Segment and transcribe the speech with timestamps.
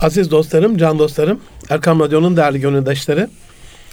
[0.00, 3.28] Aziz dostlarım, can dostlarım, Erkam Radyo'nun değerli gönüldaşları.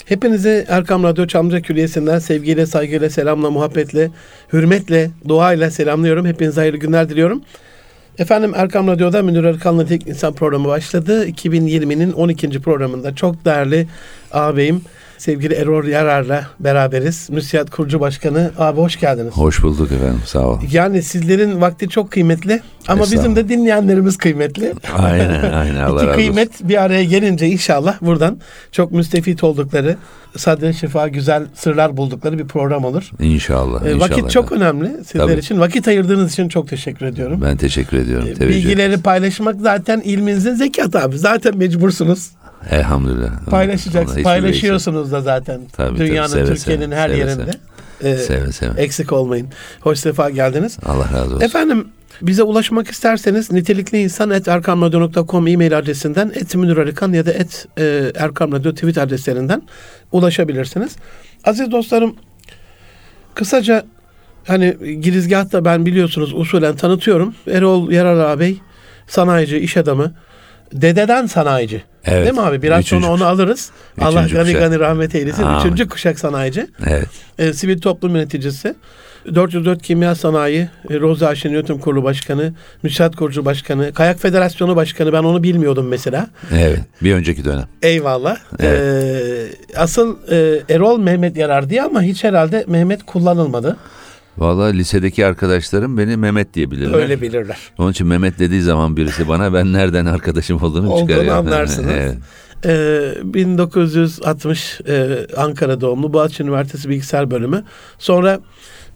[0.06, 4.12] Hepinizi Erkam Radyo Çamlıca Külliyesi'nden sevgiyle, saygıyla, selamla, muhabbetle,
[4.54, 6.26] hürmetle, duayla selamlıyorum.
[6.26, 7.42] Hepinize hayırlı günler diliyorum.
[8.18, 11.28] Efendim Erkam Radyo'da Münir Erkan'la Tek İnsan programı başladı.
[11.28, 12.50] 2020'nin 12.
[12.62, 13.88] programında çok değerli
[14.32, 14.82] ağabeyim,
[15.18, 17.30] sevgili Erol Yarar'la beraberiz.
[17.30, 18.52] Müsiyat Kurucu Başkanı.
[18.58, 19.34] Abi hoş geldiniz.
[19.34, 20.62] Hoş bulduk efendim sağ olun.
[20.72, 24.74] Yani sizlerin vakti çok kıymetli ama bizim de dinleyenlerimiz kıymetli.
[24.98, 26.70] Aynen aynen Allah İki kıymet olsun.
[26.70, 28.38] bir araya gelince inşallah buradan
[28.72, 29.96] çok müstefit oldukları,
[30.38, 33.12] sadre şifa güzel sırlar buldukları bir program olur.
[33.20, 33.86] İnşallah.
[33.86, 34.10] Ee, inşallah.
[34.10, 35.40] vakit çok önemli sizler Tabii.
[35.40, 35.60] için.
[35.60, 37.42] Vakit ayırdığınız için çok teşekkür ediyorum.
[37.46, 38.28] Ben teşekkür ediyorum.
[38.42, 41.18] Ee, Bilgileri paylaşmak zaten ilminizin zekatı abi.
[41.18, 42.30] Zaten mecbursunuz.
[42.70, 43.46] Elhamdülillah.
[43.50, 44.12] Paylaşacaksınız.
[44.12, 45.62] Hiçbir Paylaşıyorsunuz da zaten.
[45.78, 46.08] Tabii, tabii.
[46.08, 47.52] Dünyanın, Seve Türkiye'nin seve, her seve yerinde.
[48.04, 48.28] Ee, eksik.
[48.28, 48.82] Seve seve.
[48.82, 49.48] eksik olmayın.
[49.82, 50.78] Hoş sefa geldiniz.
[50.86, 51.46] Allah razı olsun.
[51.46, 51.88] Efendim
[52.22, 57.68] bize ulaşmak isterseniz nitelikli insan et erkamradyo.com e-mail adresinden et Münir Arıkan ya da et
[57.80, 59.62] e, Erkam Radyo tweet adreslerinden
[60.12, 60.96] ulaşabilirsiniz.
[61.44, 62.16] Aziz dostlarım
[63.36, 63.86] kısaca
[64.48, 67.36] hani girizgahta ben biliyorsunuz usulen tanıtıyorum.
[67.48, 68.58] Erol Yarar ağabey
[69.08, 70.14] sanayici, iş adamı.
[70.74, 71.84] Dededen sanayici.
[72.06, 72.24] Evet.
[72.26, 72.62] Değil mi abi?
[72.62, 73.34] Biraz Üçüncü sonra onu kuşak.
[73.34, 73.72] alırız.
[73.98, 74.62] Üçüncü Allah gani kuşak.
[74.62, 75.44] gani rahmet eylesin.
[75.44, 75.60] Amin.
[75.60, 77.08] Üçüncü kuşak sanayici Evet.
[77.40, 78.76] e, sivil toplum yöneticisi,
[79.36, 85.14] 404 Kimya Sanayi, e, Roza Ayşen Yönetim Kurulu Başkanı, Müsaat Kurucu Başkanı, Kayak Federasyonu Başkanı
[85.14, 86.28] ben onu bilmiyordum mesela.
[86.54, 86.80] Evet.
[87.02, 87.66] Bir önceki dönem.
[87.82, 88.38] Eyvallah.
[88.60, 88.82] Evet.
[88.82, 93.78] E, asıl e, Erol Mehmet Yarar diye ama hiç herhalde Mehmet kullanılmadı.
[94.38, 97.00] Vallahi lisedeki arkadaşlarım beni Mehmet diye bilirler.
[97.00, 97.58] Öyle bilirler.
[97.78, 101.48] Onun için Mehmet dediği zaman birisi bana ben nereden arkadaşım olduğunu Olduğunu çıkarıyorum.
[101.48, 101.92] anlarsınız.
[101.94, 102.16] evet.
[102.66, 107.64] E, 1960 e, Ankara doğumlu Boğaziçi Üniversitesi Bilgisayar Bölümü.
[108.00, 108.40] Sonra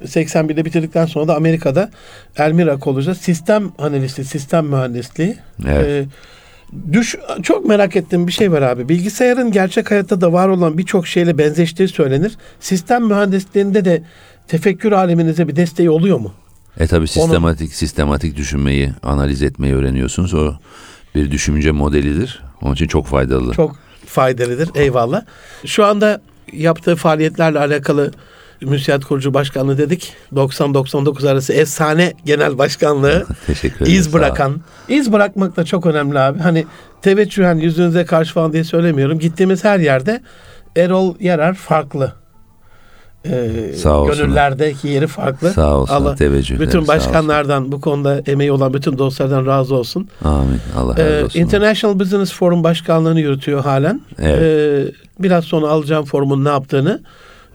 [0.06, 1.92] 81'de bitirdikten sonra da Amerika'da
[2.38, 5.36] Elmira College'da sistem analisti, sistem mühendisliği.
[5.68, 5.86] Evet.
[5.88, 6.06] E,
[6.94, 8.90] düş çok merak ettiğim bir şey var abi.
[8.90, 12.38] Bilgisayarın gerçek hayatta da var olan birçok şeyle benzeştiği söylenir.
[12.60, 14.04] Sistem mühendisliğinde de
[14.48, 16.34] tefekkür aleminize bir desteği oluyor mu?
[16.80, 20.34] E tabi sistematik sistematik düşünmeyi, analiz etmeyi öğreniyorsunuz.
[20.34, 20.54] O
[21.16, 22.44] bir düşünce modelidir.
[22.62, 23.54] Onun için çok faydalı.
[23.54, 23.76] Çok
[24.06, 24.70] faydalıdır.
[24.76, 25.22] Eyvallah.
[25.66, 26.22] Şu anda
[26.54, 28.12] yaptığı faaliyetlerle alakalı
[28.62, 30.14] Müsiyat Kurucu Başkanlığı dedik.
[30.34, 33.26] 90-99 arası efsane genel başkanlığı.
[33.48, 34.00] Teşekkür ederim.
[34.00, 34.62] iz bırakan.
[34.88, 36.40] iz bırakmak da çok önemli abi.
[36.40, 36.66] Hani
[37.02, 39.20] teveccühen yüzünüze karşı falan diye söylemiyorum.
[39.20, 40.22] Gittiğimiz her yerde
[40.76, 42.21] Erol Yarar farklı.
[43.26, 44.06] Ee, Sağ.
[44.06, 45.50] Gönüllerdeki yeri farklı.
[45.54, 45.94] Sağ olsun.
[45.94, 50.08] Allah teveccüh ederim, bütün başkanlardan bu konuda emeği olan bütün dostlardan razı olsun.
[50.24, 50.60] Amin.
[50.78, 51.40] Allah razı Ee, olsun.
[51.40, 54.02] International Business Forum başkanlığını yürütüyor halen.
[54.20, 54.42] Evet.
[54.42, 57.02] Ee, biraz sonra alacağım forumun ne yaptığını.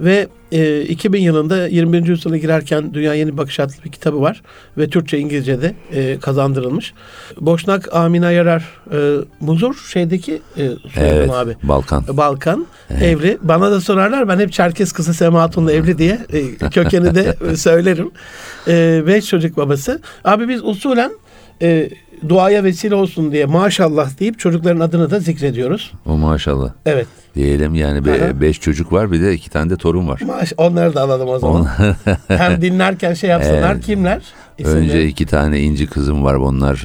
[0.00, 2.06] Ve e, 2000 yılında 21.
[2.06, 4.42] yüzyıla girerken Dünya Yeni Bakış adlı bir kitabı var.
[4.78, 6.94] Ve Türkçe İngilizce'de e, kazandırılmış.
[7.40, 11.30] Boşnak Amina Yarar e, Muzur şeydeki e, evet.
[11.30, 11.56] abi.
[11.62, 12.04] Balkan.
[12.08, 12.66] Balkan,
[13.00, 13.38] evli.
[13.42, 18.10] Bana da sorarlar ben hep Çerkes kızı Sema Hatun'la evli diye e, kökeni de söylerim.
[18.68, 20.00] E, beş çocuk babası.
[20.24, 21.12] Abi biz usulen
[21.62, 21.90] e,
[22.28, 25.92] duaya vesile olsun diye maşallah deyip çocukların adını da zikrediyoruz.
[26.06, 26.70] O maşallah.
[26.86, 27.06] Evet.
[27.34, 28.40] Diyelim yani be- Aha.
[28.40, 30.20] beş çocuk var bir de iki tane de torun var.
[30.26, 31.60] Maş onları da alalım o zaman.
[31.60, 31.68] On-
[32.36, 33.72] Hem dinlerken şey yapsınlar.
[33.74, 33.84] Evet.
[33.86, 34.22] Kimler?
[34.58, 34.78] İsimleri.
[34.84, 36.34] Önce iki tane inci kızım var.
[36.34, 36.84] Onlar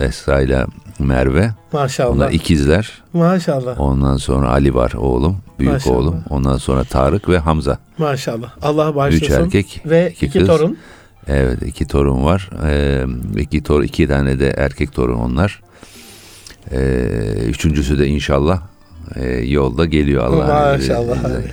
[0.00, 0.64] e, Esra ile
[0.98, 1.50] Merve.
[1.72, 2.10] Maşallah.
[2.16, 3.02] Onlar ikizler.
[3.12, 3.80] Maşallah.
[3.80, 5.36] Ondan sonra Ali var oğlum.
[5.58, 5.96] Büyük Maşallah.
[5.96, 6.24] oğlum.
[6.30, 7.78] Ondan sonra Tarık ve Hamza.
[7.98, 8.50] Maşallah.
[8.62, 9.26] Allah bağışlasın.
[9.26, 10.48] Üç erkek, Ve iki iki, kız.
[10.48, 10.76] torun.
[11.30, 12.50] Evet iki torun var.
[12.68, 13.04] E,
[13.40, 15.62] iki, tor iki tane de erkek torun onlar.
[16.72, 16.80] E,
[17.48, 18.62] üçüncüsü de inşallah
[19.16, 20.72] e, yolda geliyor Allah.
[20.76, 21.44] Maşallah abi.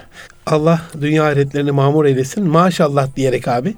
[0.46, 2.48] Allah dünya hayretlerini mamur eylesin.
[2.48, 3.74] Maşallah diyerek abi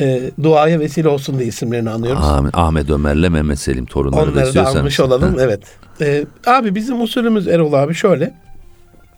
[0.00, 2.24] e, duaya vesile olsun diye isimlerini anıyoruz.
[2.24, 2.50] Amin.
[2.54, 4.76] Ahmet Ömer'le Mehmet Selim torunları da Onları da istiyorsanız.
[4.80, 5.36] almış olalım.
[5.40, 5.60] Evet.
[6.00, 8.34] E, abi bizim usulümüz Erol abi şöyle.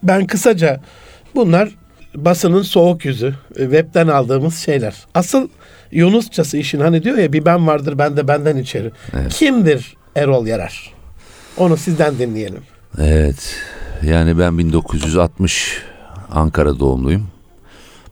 [0.02, 0.80] Ben kısaca
[1.34, 1.68] bunlar
[2.14, 3.34] basının soğuk yüzü.
[3.56, 4.94] e, Webten aldığımız şeyler.
[5.14, 5.48] Asıl
[5.92, 8.90] Yunusçası işin hani diyor ya bir ben vardır ben de benden içeri.
[9.14, 9.32] Evet.
[9.32, 10.92] Kimdir Erol Yarar?
[11.56, 12.62] Onu sizden dinleyelim.
[12.98, 13.56] Evet.
[14.02, 15.82] Yani ben 1960
[16.30, 17.26] Ankara doğumluyum.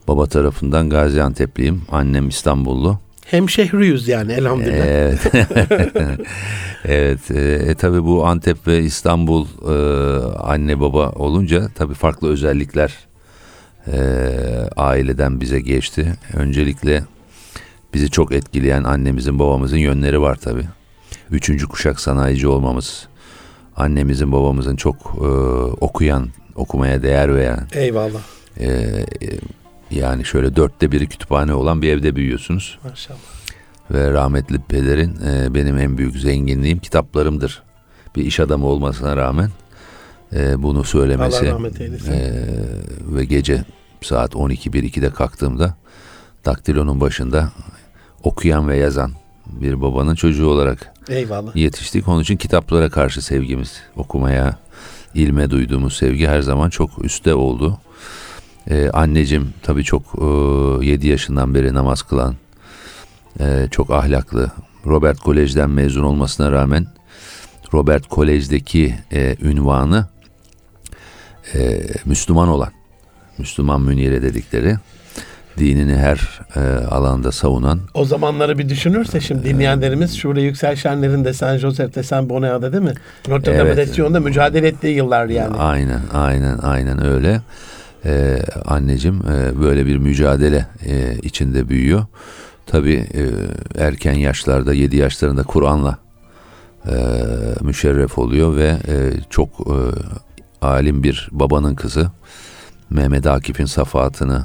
[0.08, 1.82] Baba tarafından Gaziantep'liyim.
[1.90, 2.98] Annem İstanbullu.
[3.24, 4.86] Hem şehriyiz yani elhamdülillah.
[4.86, 5.20] Evet.
[6.84, 7.30] evet.
[7.30, 9.74] E, e, tabii bu Antep ve İstanbul e,
[10.36, 12.94] anne baba olunca tabii farklı özellikler
[13.92, 13.98] e,
[14.76, 16.12] aileden bize geçti.
[16.34, 17.02] Öncelikle
[17.94, 20.64] bizi çok etkileyen annemizin babamızın yönleri var tabii.
[21.30, 23.08] Üçüncü kuşak sanayici olmamız,
[23.76, 25.26] annemizin babamızın çok e,
[25.80, 28.20] okuyan, okumaya değer veren, Eyvallah.
[28.56, 29.04] e, e,
[29.90, 32.78] yani şöyle dörtte biri kütüphane olan bir evde büyüyorsunuz.
[32.84, 33.18] Maşallah.
[33.90, 37.62] Ve rahmetli pederin e, benim en büyük zenginliğim kitaplarımdır.
[38.16, 39.50] bir iş adamı olmasına rağmen
[40.32, 42.12] e, bunu söylemesi Allah rahmet eylesin.
[42.12, 42.44] e,
[43.16, 43.64] ve gece
[44.02, 45.74] saat 12-1-2'de kalktığımda
[46.44, 47.52] daktilonun başında
[48.22, 49.12] okuyan ve yazan
[49.46, 51.56] bir babanın çocuğu olarak Eyvallah.
[51.56, 52.08] yetiştik.
[52.08, 54.58] Onun için kitaplara karşı sevgimiz, okumaya,
[55.14, 57.78] ilme duyduğumuz sevgi her zaman çok üstte oldu.
[58.70, 60.02] Ee, anneciğim tabii çok
[60.82, 62.34] e, 7 yaşından beri namaz kılan,
[63.40, 64.50] e, çok ahlaklı.
[64.86, 66.86] Robert Kolej'den mezun olmasına rağmen
[67.74, 70.06] Robert Kolej'deki e, ünvanı
[71.54, 72.72] e, Müslüman olan,
[73.38, 74.76] Müslüman münire dedikleri,
[75.58, 81.32] dinini her e, alanda savunan O zamanları bir düşünürse şimdi dinleyenlerimiz şurada Yüksel Şenler'in de
[81.32, 82.94] San Josef de San Bonea'da değil mi?
[83.28, 83.96] Notre Dame Evet.
[83.98, 85.56] de mücadele ettiği yıllar yani.
[85.56, 87.40] Aynen, aynen, aynen öyle.
[88.04, 92.06] Ee, anneciğim e, böyle bir mücadele e, içinde büyüyor.
[92.66, 93.24] Tabii e,
[93.84, 95.98] erken yaşlarda, 7 yaşlarında Kur'an'la
[96.86, 96.94] e,
[97.60, 98.96] müşerref oluyor ve e,
[99.30, 99.76] çok e,
[100.66, 102.10] alim bir babanın kızı.
[102.90, 104.44] Mehmet Akif'in safahatını,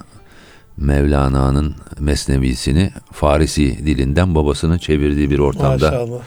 [0.77, 6.19] Mevlana'nın mesnevisini Farisi dilinden babasının çevirdiği bir ortamda Maşallah.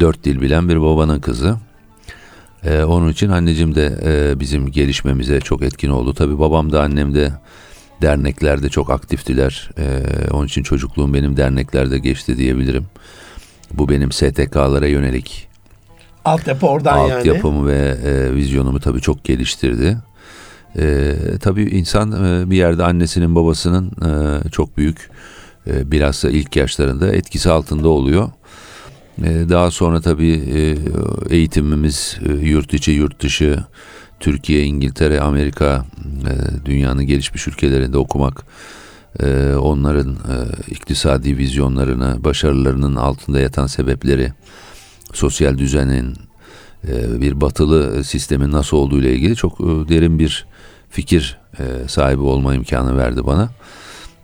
[0.00, 1.56] dört dil bilen bir babanın kızı.
[2.64, 6.14] Ee, onun için anneciğim de e, bizim gelişmemize çok etkin oldu.
[6.14, 7.32] Tabii babam da annem de
[8.02, 9.70] derneklerde çok aktiftiler.
[9.78, 12.84] Ee, onun için çocukluğum benim derneklerde geçti diyebilirim.
[13.72, 15.48] Bu benim STK'lara yönelik
[16.24, 17.14] Altyapı oradan yani.
[17.14, 19.96] altyapımı ve e, vizyonumu tabii çok geliştirdi.
[20.78, 25.10] E, tabii insan e, bir yerde annesinin babasının e, çok büyük
[25.66, 28.30] e, bilhassa ilk yaşlarında etkisi altında oluyor.
[29.18, 30.76] E, daha sonra tabii e,
[31.34, 33.64] eğitimimiz e, yurt içi yurt dışı
[34.20, 38.44] Türkiye, İngiltere, Amerika e, dünyanın gelişmiş ülkelerinde okumak
[39.22, 40.36] e, onların e,
[40.70, 44.32] iktisadi vizyonlarını, başarılarının altında yatan sebepleri,
[45.12, 46.14] sosyal düzenin,
[46.88, 50.46] e, bir batılı sistemin nasıl olduğu ile ilgili çok e, derin bir
[50.94, 53.48] fikir e, sahibi olma imkanı verdi bana.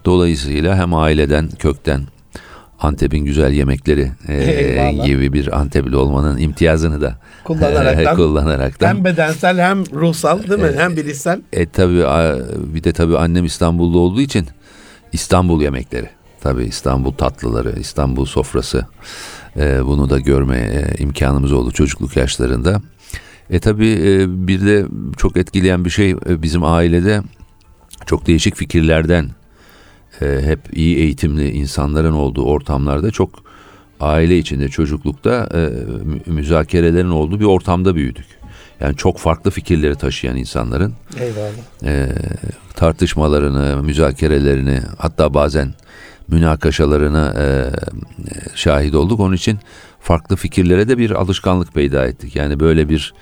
[0.04, 2.02] Dolayısıyla hem aileden, kökten
[2.80, 7.14] Antep'in güzel yemekleri e, gibi bir Antepli olmanın imtiyazını da
[7.44, 8.16] Kullanaraktan.
[8.16, 8.88] kullanaraktan.
[8.88, 10.72] Hem bedensel hem ruhsal değil mi?
[10.76, 11.40] Hem bilişsel.
[11.52, 11.96] E tabi
[12.74, 14.46] bir de tabi annem İstanbul'da olduğu için
[15.12, 16.08] İstanbul yemekleri.
[16.40, 18.86] Tabi İstanbul tatlıları, İstanbul sofrası.
[19.56, 22.80] E, bunu da görme e, imkanımız oldu çocukluk yaşlarında.
[23.50, 24.86] E tabi e, bir de
[25.16, 27.22] çok etkileyen bir şey e, bizim ailede
[28.06, 29.30] çok değişik fikirlerden
[30.22, 33.30] e, hep iyi eğitimli insanların olduğu ortamlarda çok
[34.00, 35.58] aile içinde çocuklukta e,
[36.04, 38.26] mü- müzakerelerin olduğu bir ortamda büyüdük.
[38.80, 41.52] Yani çok farklı fikirleri taşıyan insanların Eyvallah.
[41.84, 42.08] e,
[42.74, 45.74] tartışmalarını, müzakerelerini hatta bazen
[46.28, 47.70] münakaşalarına e,
[48.54, 49.20] şahit olduk.
[49.20, 49.58] Onun için
[50.00, 52.36] farklı fikirlere de bir alışkanlık peyda ettik.
[52.36, 53.14] Yani böyle bir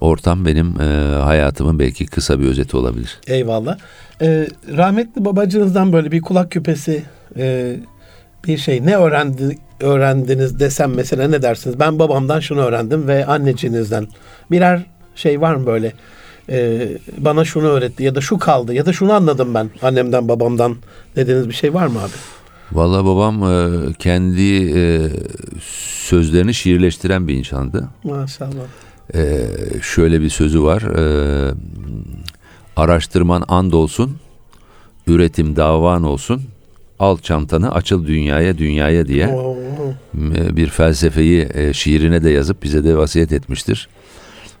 [0.00, 0.84] ortam benim e,
[1.22, 3.20] hayatımın belki kısa bir özeti olabilir.
[3.26, 3.78] Eyvallah.
[4.22, 7.02] Ee, rahmetli babacığınızdan böyle bir kulak küpesi
[7.36, 7.76] e,
[8.46, 11.80] bir şey ne öğrendi, öğrendiniz desem mesela ne dersiniz?
[11.80, 14.08] Ben babamdan şunu öğrendim ve anneciğinizden.
[14.50, 14.82] Birer
[15.14, 15.92] şey var mı böyle?
[16.48, 16.88] Ee,
[17.18, 20.76] bana şunu öğretti ya da şu kaldı ya da şunu anladım ben annemden babamdan
[21.16, 22.12] dediğiniz bir şey var mı abi?
[22.72, 25.10] Vallahi babam e, kendi e,
[26.04, 27.88] sözlerini şiirleştiren bir insandı.
[28.04, 28.66] Maşallah.
[29.14, 29.46] E,
[29.82, 30.82] şöyle bir sözü var.
[32.76, 34.16] Araştırman and olsun,
[35.06, 36.42] üretim davan olsun.
[36.98, 39.56] Al çantanı açıl dünyaya dünyaya diye Oo,
[40.56, 43.88] bir felsefeyi şiirine de yazıp bize de vasiyet etmiştir.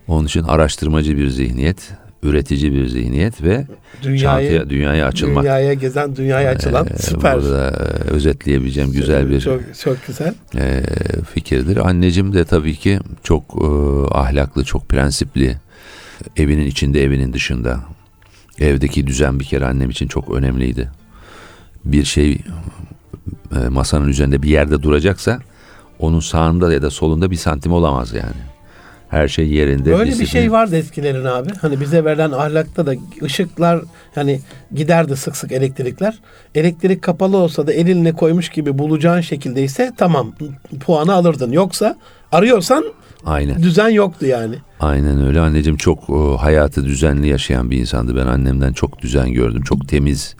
[0.08, 1.90] Onun için araştırmacı bir zihniyet,
[2.22, 3.66] üretici bir zihniyet ve
[4.02, 5.44] dünyayı, çantaya, dünyaya açılmak.
[5.44, 7.36] dünyaya gezen, dünyaya açılan Ee, süper.
[7.36, 7.70] Burada
[8.10, 10.34] özetleyebileceğim güzel bir Çok, çok güzel.
[10.56, 10.82] e,
[11.34, 11.76] fikirdir.
[11.76, 13.64] Anneciğim de tabii ki çok e,
[14.14, 15.56] ahlaklı, çok prensipli.
[16.36, 17.80] Evinin içinde, evinin dışında.
[18.58, 20.90] Evdeki düzen bir kere annem için çok önemliydi.
[21.84, 22.38] Bir şey
[23.56, 25.40] e, masanın üzerinde bir yerde duracaksa
[25.98, 28.40] onun sağında ya da solunda bir santim olamaz yani.
[29.10, 29.92] Her şey yerinde.
[29.98, 31.50] Böyle bir disiplin- şey vardı eskilerin abi.
[31.60, 33.80] Hani bize verilen ahlakta da ışıklar
[34.14, 34.40] hani
[34.74, 36.18] giderdi sık sık elektrikler.
[36.54, 40.32] Elektrik kapalı olsa da elinle koymuş gibi bulacağın şekildeyse tamam
[40.80, 41.52] puanı alırdın.
[41.52, 41.96] Yoksa
[42.32, 42.84] arıyorsan
[43.26, 43.62] Aynen.
[43.62, 44.54] düzen yoktu yani.
[44.80, 45.40] Aynen öyle.
[45.40, 48.16] Anneciğim çok e, hayatı düzenli yaşayan bir insandı.
[48.16, 49.62] Ben annemden çok düzen gördüm.
[49.62, 50.36] Çok temiz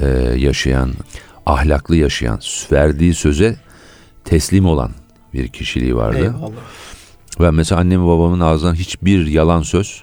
[0.00, 0.06] e,
[0.36, 0.90] yaşayan,
[1.46, 2.40] ahlaklı yaşayan,
[2.72, 3.56] verdiği söze
[4.24, 4.90] teslim olan
[5.34, 6.18] bir kişiliği vardı.
[6.18, 6.50] Eyvallah.
[7.40, 10.02] Ben mesela annem ve babamın ağzından hiçbir yalan söz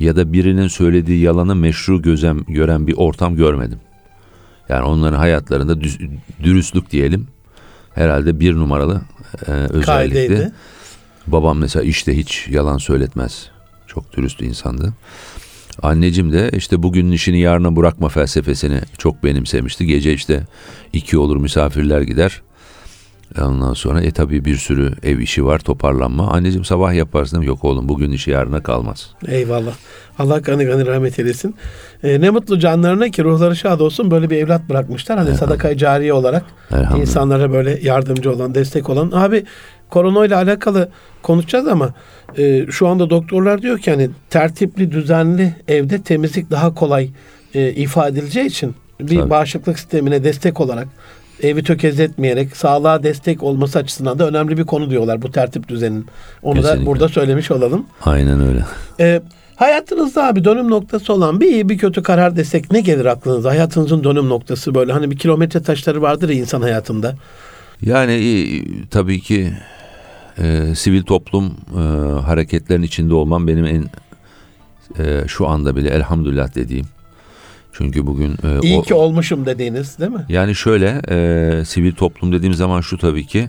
[0.00, 3.78] ya da birinin söylediği yalanı meşru gözem gören bir ortam görmedim.
[4.68, 5.98] Yani onların hayatlarında düz-
[6.42, 7.26] dürüstlük diyelim
[7.94, 9.00] herhalde bir numaralı
[9.46, 9.86] e, özellikti.
[9.86, 10.52] Kaideydi.
[11.26, 13.50] Babam mesela işte hiç yalan söyletmez.
[13.86, 14.92] Çok dürüst insandı.
[15.82, 19.86] Anneciğim de işte bugünün işini yarına bırakma felsefesini çok benimsemişti.
[19.86, 20.46] Gece işte
[20.92, 22.42] iki olur misafirler gider.
[23.38, 26.30] Ondan sonra e tabii bir sürü ev işi var toparlanma.
[26.30, 27.42] Anneciğim sabah yaparsın.
[27.42, 29.10] Yok oğlum bugün işi yarına kalmaz.
[29.28, 29.72] Eyvallah.
[30.18, 31.54] Allah gani gani rahmet eylesin.
[32.02, 35.18] Ee, ne mutlu canlarına ki ruhları şad olsun böyle bir evlat bırakmışlar.
[35.18, 36.44] Hani sadaka cariye olarak
[36.96, 39.10] insanlara böyle yardımcı olan, destek olan.
[39.14, 39.44] Abi
[39.90, 40.88] korona ile alakalı
[41.22, 41.94] konuşacağız ama
[42.38, 47.10] e, şu anda doktorlar diyor ki hani tertipli, düzenli evde temizlik daha kolay
[47.54, 49.30] e, ifade edileceği için bir Tabii.
[49.30, 50.88] bağışıklık sistemine destek olarak
[51.42, 56.06] evi tökezletmeyerek sağlığa destek olması açısından da önemli bir konu diyorlar bu tertip düzenin.
[56.42, 56.86] Onu da Kesinlikle.
[56.86, 57.86] burada söylemiş olalım.
[58.04, 58.64] Aynen öyle.
[59.00, 59.22] Ee,
[59.56, 63.50] hayatınızda abi dönüm noktası olan bir iyi bir kötü karar desek ne gelir aklınıza?
[63.50, 67.14] Hayatınızın dönüm noktası böyle hani bir kilometre taşları vardır ya insan hayatında.
[67.82, 69.52] Yani e, tabii ki
[70.38, 71.80] e, sivil toplum e,
[72.20, 73.84] hareketlerin içinde olmam benim en
[74.98, 76.86] e, şu anda bile elhamdülillah dediğim.
[77.72, 80.24] Çünkü bugün e, İyi o- ki olmuşum dediğiniz değil mi?
[80.28, 83.48] yani şöyle e, sivil toplum dediğim zaman şu tabii ki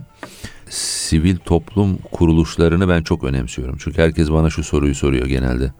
[0.69, 3.75] sivil toplum kuruluşlarını ben çok önemsiyorum.
[3.79, 5.71] Çünkü herkes bana şu soruyu soruyor genelde.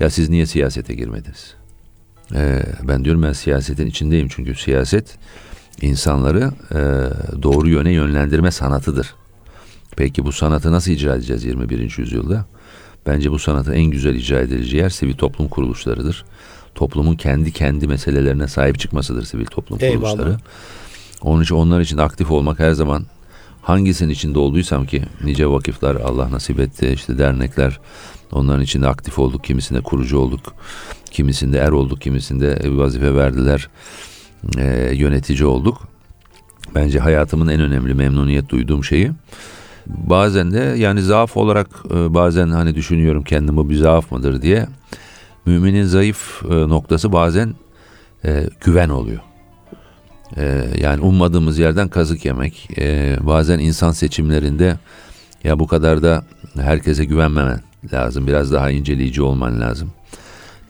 [0.00, 1.54] Ya siz niye siyasete girmediniz?
[2.34, 5.18] E, ben diyorum ben siyasetin içindeyim çünkü siyaset
[5.82, 6.78] insanları e,
[7.42, 9.14] doğru yöne yönlendirme sanatıdır.
[9.96, 11.94] Peki bu sanatı nasıl icra edeceğiz 21.
[11.98, 12.46] yüzyılda?
[13.06, 16.24] Bence bu sanatı en güzel icra edileceği yer sivil toplum kuruluşlarıdır.
[16.74, 20.10] Toplumun kendi kendi meselelerine sahip çıkmasıdır sivil toplum Eyvallah.
[20.10, 20.36] kuruluşları.
[21.22, 23.04] Onun için onlar için aktif olmak her zaman
[23.62, 27.80] hangisinin içinde olduysam ki nice vakıflar Allah nasip etti işte dernekler
[28.32, 30.54] onların içinde aktif olduk kimisinde kurucu olduk
[31.10, 33.68] kimisinde er olduk kimisinde bir vazife verdiler
[34.58, 35.88] e, yönetici olduk.
[36.74, 39.10] Bence hayatımın en önemli memnuniyet duyduğum şeyi.
[39.86, 44.66] Bazen de yani zaaf olarak e, bazen hani düşünüyorum kendimi bir zaaf mıdır diye.
[45.46, 47.54] Müminin zayıf e, noktası bazen
[48.24, 49.20] e, güven oluyor.
[50.36, 52.68] E, yani ummadığımız yerden kazık yemek.
[52.78, 54.76] E, bazen insan seçimlerinde
[55.44, 56.24] ya bu kadar da
[56.60, 57.60] herkese güvenmemen
[57.92, 58.26] lazım.
[58.26, 59.90] Biraz daha inceleyici olman lazım.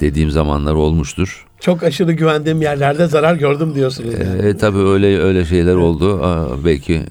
[0.00, 1.46] Dediğim zamanlar olmuştur.
[1.60, 4.14] Çok aşırı güvendiğim yerlerde zarar gördüm diyorsunuz.
[4.14, 4.42] yani.
[4.48, 6.22] E, tabii öyle öyle şeyler oldu.
[6.22, 7.02] Aa, belki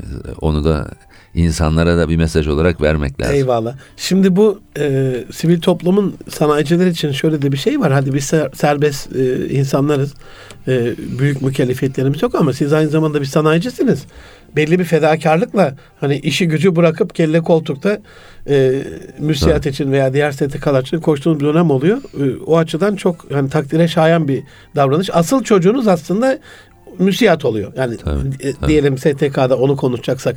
[0.41, 0.87] onu da
[1.35, 3.35] insanlara da bir mesaj olarak vermek lazım.
[3.35, 3.75] Eyvallah.
[3.97, 7.91] Şimdi bu e, sivil toplumun sanayiciler için şöyle de bir şey var.
[7.91, 10.13] Hadi biz ser- serbest e, insanlarız.
[10.67, 14.05] E, büyük mükellefiyetlerimiz yok ama siz aynı zamanda bir sanayicisiniz.
[14.55, 17.99] Belli bir fedakarlıkla hani işi gücü bırakıp kelle koltukta
[18.49, 18.83] e,
[19.19, 21.97] müsiyat için veya diğer STK'lar için koştuğunuz bir dönem oluyor.
[21.97, 24.43] E, o açıdan çok hani takdire şayan bir
[24.75, 25.09] davranış.
[25.13, 26.39] Asıl çocuğunuz aslında
[26.99, 27.73] müsiyat oluyor.
[27.77, 28.69] Yani Tabii, e, tabii.
[28.69, 30.35] diyelim STK'da onu konuşacaksak.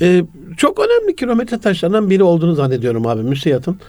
[0.00, 0.24] E,
[0.56, 3.80] çok önemli kilometre taşlarından biri olduğunu zannediyorum abi müsiyatın.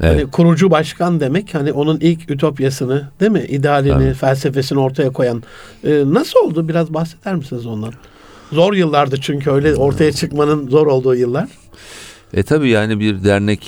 [0.00, 0.12] Evet.
[0.12, 3.44] Hani kurucu başkan demek hani onun ilk ütopyasını değil mi?
[3.48, 4.14] idealini, Tabii.
[4.14, 5.42] felsefesini ortaya koyan.
[5.84, 6.68] E, nasıl oldu?
[6.68, 7.92] Biraz bahseder misiniz ondan?
[8.52, 11.48] Zor yıllardı çünkü öyle ortaya çıkmanın zor olduğu yıllar.
[12.34, 13.62] E tabii yani bir dernek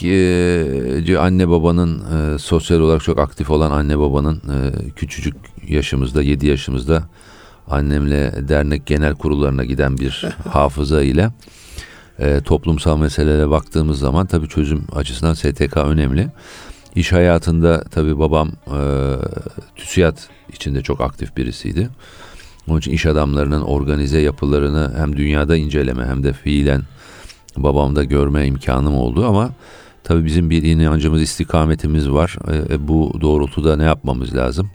[1.21, 2.03] anne babanın
[2.35, 5.37] e, sosyal olarak çok aktif olan anne babanın e, küçücük
[5.69, 7.03] yaşımızda 7 yaşımızda
[7.70, 11.30] annemle dernek genel kurullarına giden bir hafıza ile
[12.18, 16.28] e, toplumsal meselelere baktığımız zaman tabii çözüm açısından STK önemli.
[16.94, 18.80] İş hayatında tabii babam e,
[19.76, 20.18] TÜSİAD
[20.52, 21.88] içinde çok aktif birisiydi.
[22.68, 26.82] Onun için iş adamlarının organize yapılarını hem dünyada inceleme hem de fiilen
[27.56, 29.50] babamda görme imkanım oldu ama
[30.04, 32.37] tabii bizim bir inancımız, istikametimiz var.
[32.70, 34.70] E, bu doğrultuda ne yapmamız lazım?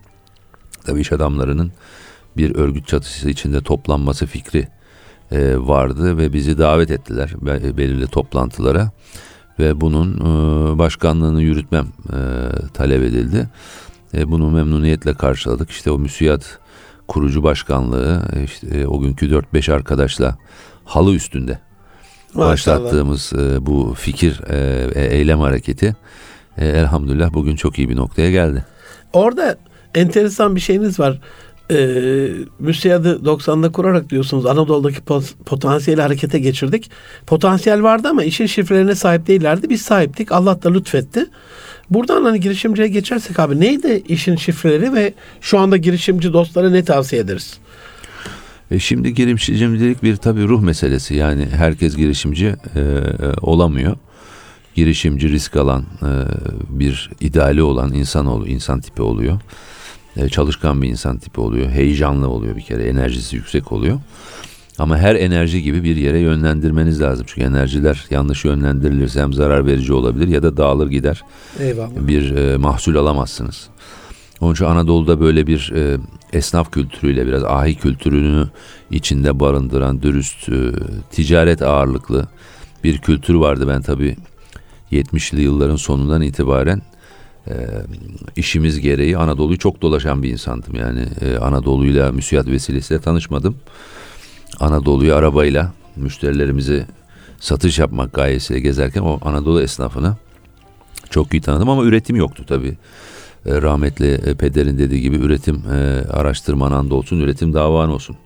[0.85, 1.71] Tabii iş adamlarının
[2.37, 4.67] bir örgüt çatısı içinde toplanması fikri
[5.31, 8.91] e, vardı ve bizi davet ettiler be- belirli toplantılara
[9.59, 12.17] ve bunun e, başkanlığını yürütmem e,
[12.73, 13.49] talep edildi.
[14.13, 15.69] E, bunu memnuniyetle karşıladık.
[15.69, 16.59] İşte o müsiyat
[17.07, 20.37] kurucu başkanlığı e, işte e, o günkü 4-5 arkadaşla
[20.85, 21.59] halı üstünde
[22.33, 22.51] Maşallah.
[22.51, 25.95] başlattığımız e, bu fikir e, e, eylem hareketi
[26.57, 28.65] e, elhamdülillah bugün çok iyi bir noktaya geldi.
[29.13, 29.57] Orada
[29.95, 31.19] enteresan bir şeyiniz var.
[31.71, 32.29] Ee,
[32.59, 34.99] müsiyatı 90'da kurarak diyorsunuz Anadolu'daki
[35.45, 36.91] potansiyeli harekete geçirdik.
[37.27, 39.69] Potansiyel vardı ama işin şifrelerine sahip değillerdi.
[39.69, 40.31] Biz sahiptik.
[40.31, 41.25] Allah da lütfetti.
[41.89, 47.21] Buradan hani girişimciye geçersek abi neydi işin şifreleri ve şu anda girişimci dostlara ne tavsiye
[47.21, 47.57] ederiz?
[48.71, 53.97] E şimdi girişimcilik bir tabii ruh meselesi yani herkes girişimci e, e, olamıyor.
[54.75, 56.11] Girişimci risk alan e,
[56.69, 59.39] bir ideali olan insan oluyor, insan tipi oluyor.
[60.17, 63.99] E, çalışkan bir insan tipi oluyor, heyecanlı oluyor bir kere, enerjisi yüksek oluyor.
[64.79, 67.25] Ama her enerji gibi bir yere yönlendirmeniz lazım.
[67.29, 71.23] Çünkü enerjiler yanlış yönlendirilirse hem zarar verici olabilir ya da dağılır gider.
[71.59, 71.89] Eyvallah.
[71.99, 73.69] Bir e, mahsul alamazsınız.
[74.41, 75.97] Onun için Anadolu'da böyle bir e,
[76.33, 78.47] esnaf kültürüyle biraz ahi kültürünü
[78.91, 80.71] içinde barındıran dürüst, e,
[81.11, 82.27] ticaret ağırlıklı
[82.83, 83.67] bir kültür vardı.
[83.67, 84.15] Ben tabii
[84.91, 86.81] 70'li yılların sonundan itibaren
[87.47, 87.53] e,
[88.35, 90.75] işimiz gereği Anadolu'yu çok dolaşan bir insandım.
[90.75, 93.55] Yani e, Anadolu'yla müsiyat vesilesiyle tanışmadım.
[94.59, 96.85] Anadolu'yu arabayla müşterilerimizi
[97.39, 100.15] satış yapmak gayesiyle gezerken o Anadolu esnafını
[101.09, 102.77] çok iyi tanıdım ama üretim yoktu tabii.
[103.45, 105.75] E, rahmetli e, pederin dediği gibi üretim e,
[106.09, 108.17] araştırman anda olsun, üretim davan olsun.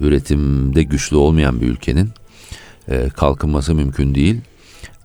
[0.00, 2.08] Üretimde güçlü olmayan bir ülkenin
[2.88, 4.40] e, kalkınması mümkün değil.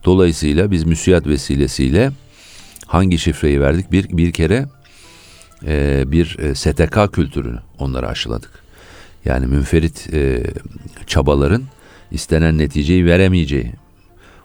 [0.06, 2.12] Dolayısıyla biz müsiyat vesilesiyle
[2.90, 3.92] hangi şifreyi verdik?
[3.92, 4.66] Bir, bir kere
[5.66, 8.52] e, bir e, STK kültürünü onlara aşıladık.
[9.26, 10.44] Yani münferit e,
[11.08, 11.64] çabaların
[12.12, 13.72] istenen neticeyi veremeyeceği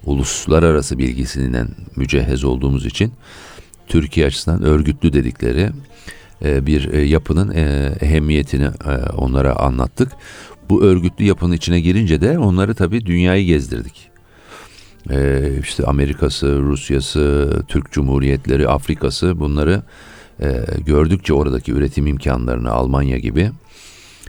[0.04, 3.12] uluslararası bilgisinden mücehhez olduğumuz için
[3.88, 5.70] Türkiye açısından örgütlü dedikleri
[6.44, 10.12] e, bir e, yapının e, ehemmiyetini e, onlara anlattık.
[10.70, 14.13] Bu örgütlü yapının içine girince de onları tabii dünyayı gezdirdik.
[15.10, 19.82] E, işte Amerika'sı, Rusya'sı, Türk Cumhuriyetleri, Afrika'sı bunları
[20.40, 23.50] e, gördükçe oradaki üretim imkanlarını Almanya gibi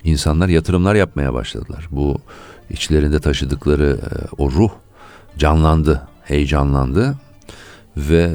[0.03, 1.87] insanlar yatırımlar yapmaya başladılar.
[1.91, 2.17] Bu
[2.69, 4.71] içlerinde taşıdıkları e, o ruh
[5.37, 7.15] canlandı, heyecanlandı
[7.97, 8.29] ve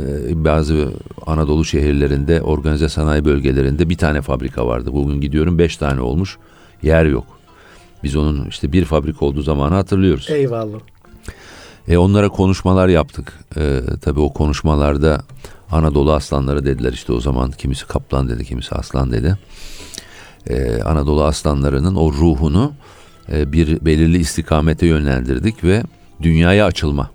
[0.44, 0.92] bazı
[1.26, 4.90] Anadolu şehirlerinde organize sanayi bölgelerinde bir tane fabrika vardı.
[4.92, 6.38] Bugün gidiyorum beş tane olmuş
[6.82, 7.26] yer yok.
[8.04, 10.30] Biz onun işte bir fabrika olduğu zamanı hatırlıyoruz.
[10.30, 10.78] Eyvallah.
[11.88, 13.38] E onlara konuşmalar yaptık.
[13.56, 15.22] E, tabii o konuşmalarda
[15.70, 19.38] Anadolu aslanları dediler işte o zaman kimisi kaplan dedi kimisi aslan dedi.
[20.46, 22.72] E, Anadolu aslanlarının o ruhunu
[23.32, 25.82] e, bir belirli istikamete yönlendirdik ve
[26.22, 27.10] dünyaya açılma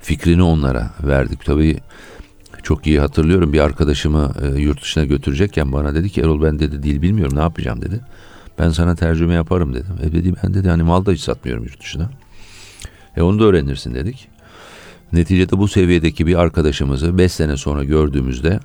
[0.00, 1.44] fikrini onlara verdik.
[1.44, 1.78] Tabii
[2.62, 6.82] çok iyi hatırlıyorum bir arkadaşımı e, yurt dışına götürecekken bana dedi ki Erol ben dedi
[6.82, 8.00] dil bilmiyorum ne yapacağım dedi.
[8.58, 9.94] Ben sana tercüme yaparım dedim.
[10.02, 12.10] E dedim ben dedi hani mal da hiç satmıyorum yurt dışına.
[13.16, 14.28] E onu da öğrenirsin dedik.
[15.12, 18.60] Neticede bu seviyedeki bir arkadaşımızı 5 sene sonra gördüğümüzde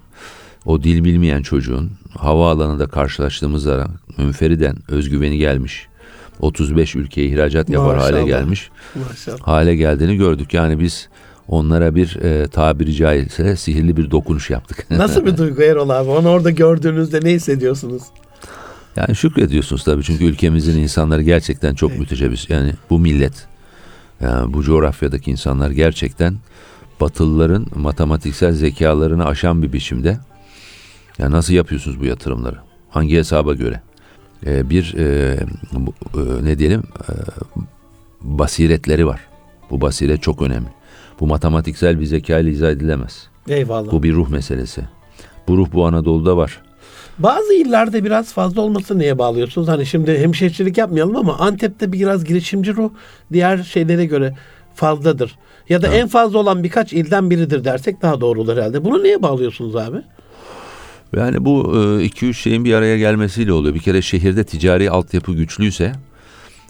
[0.65, 5.87] o dil bilmeyen çocuğun havaalanında karşılaştığımızda münferiden özgüveni gelmiş.
[6.39, 8.11] 35 ülkeye ihracat yapar Maşallah.
[8.13, 8.69] hale gelmiş.
[9.09, 9.39] Maşallah.
[9.41, 10.53] Hale geldiğini gördük.
[10.53, 11.09] Yani biz
[11.47, 14.85] onlara bir e, tabiri caizse sihirli bir dokunuş yaptık.
[14.91, 16.09] Nasıl bir duygu Erol abi?
[16.09, 18.03] Onu orada gördüğünüzde ne hissediyorsunuz?
[18.95, 21.99] Yani şükrediyorsunuz tabii çünkü ülkemizin insanları gerçekten çok Evet.
[21.99, 22.49] müteşebbis.
[22.49, 23.33] Yani bu millet,
[24.21, 26.35] yani bu coğrafyadaki insanlar gerçekten
[27.01, 30.19] Batılıların matematiksel zekalarını aşan bir biçimde.
[31.17, 32.55] Ya nasıl yapıyorsunuz bu yatırımları?
[32.89, 33.81] Hangi hesaba göre?
[34.45, 35.37] Ee, bir e,
[35.73, 37.11] bu- e, ne diyelim e,
[38.21, 39.19] basiretleri var.
[39.71, 40.67] Bu basiret çok önemli.
[41.19, 43.27] Bu matematiksel bir zeka ile izah edilemez.
[43.47, 43.91] Eyvallah.
[43.91, 44.81] Bu bir ruh meselesi.
[45.47, 46.61] Bu ruh bu Anadolu'da var.
[47.19, 49.67] Bazı illerde biraz fazla olması neye bağlıyorsunuz?
[49.67, 52.89] Hani şimdi hemşehrilik yapmayalım ama Antep'te biraz girişimci ruh
[53.33, 54.35] diğer şeylere göre
[54.75, 55.35] fazladır.
[55.69, 55.99] Ya da Tamam.
[55.99, 58.85] en fazla olan birkaç ilden biridir dersek daha doğru olur herhalde.
[58.85, 59.97] Bunu neye bağlıyorsunuz abi?
[61.15, 63.75] Yani bu e, iki üç şeyin bir araya gelmesiyle oluyor.
[63.75, 65.91] Bir kere şehirde ticari altyapı güçlüyse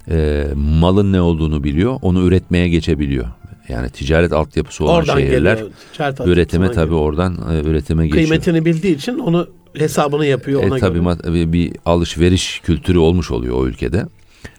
[0.10, 3.26] e, malın ne olduğunu biliyor, onu üretmeye geçebiliyor.
[3.70, 5.72] Yani ticaret altyapısı olan Oradan şehirler geliyor.
[5.94, 7.02] ticaret üretime tabii geliyor.
[7.02, 8.28] oradan e, üretime geçiyor.
[8.28, 11.04] Kıymetini bildiği için onu hesabını yapıyor ona E, tabii göre.
[11.04, 14.06] mat- bir- alışveriş kültürü olmuş oluyor o ülkede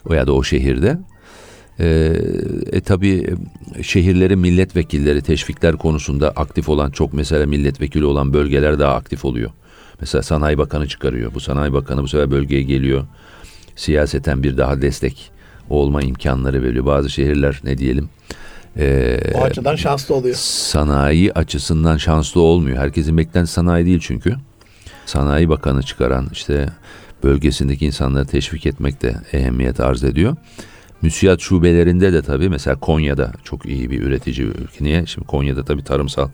[0.09, 0.99] o ya da o şehirde.
[1.81, 2.13] E,
[2.73, 3.35] e tabii
[3.83, 9.51] şehirlerin milletvekilleri teşvikler konusunda aktif olan çok mesela milletvekili olan bölgeler daha aktif oluyor.
[10.01, 11.35] Mesela Sanayi Bakanı çıkarıyor.
[11.35, 13.05] Bu Sanayi Bakanı bu sefer bölgeye geliyor.
[13.77, 15.31] Siyaseten bir daha destek
[15.71, 16.87] olma imkanları veriyor.
[16.87, 18.09] Bazı şehirler ne diyelim
[18.79, 20.35] e, O açıdan şanslı oluyor.
[20.39, 22.77] sanayi açısından şanslı olmuyor.
[22.79, 24.35] Herkesin beklentisi sanayi değil çünkü.
[25.09, 26.69] Sanayi Bakanı çıkaran işte
[27.25, 30.37] bölgesindeki insanları teşvik etmek de ehemmiyet arz ediyor.
[31.03, 34.85] Müsiyat şubelerinde de tabii mesela Konya'da çok iyi bir üretici ülke.
[34.85, 35.07] Niye?
[35.07, 36.29] Şimdi Konya'da tabii tarımsal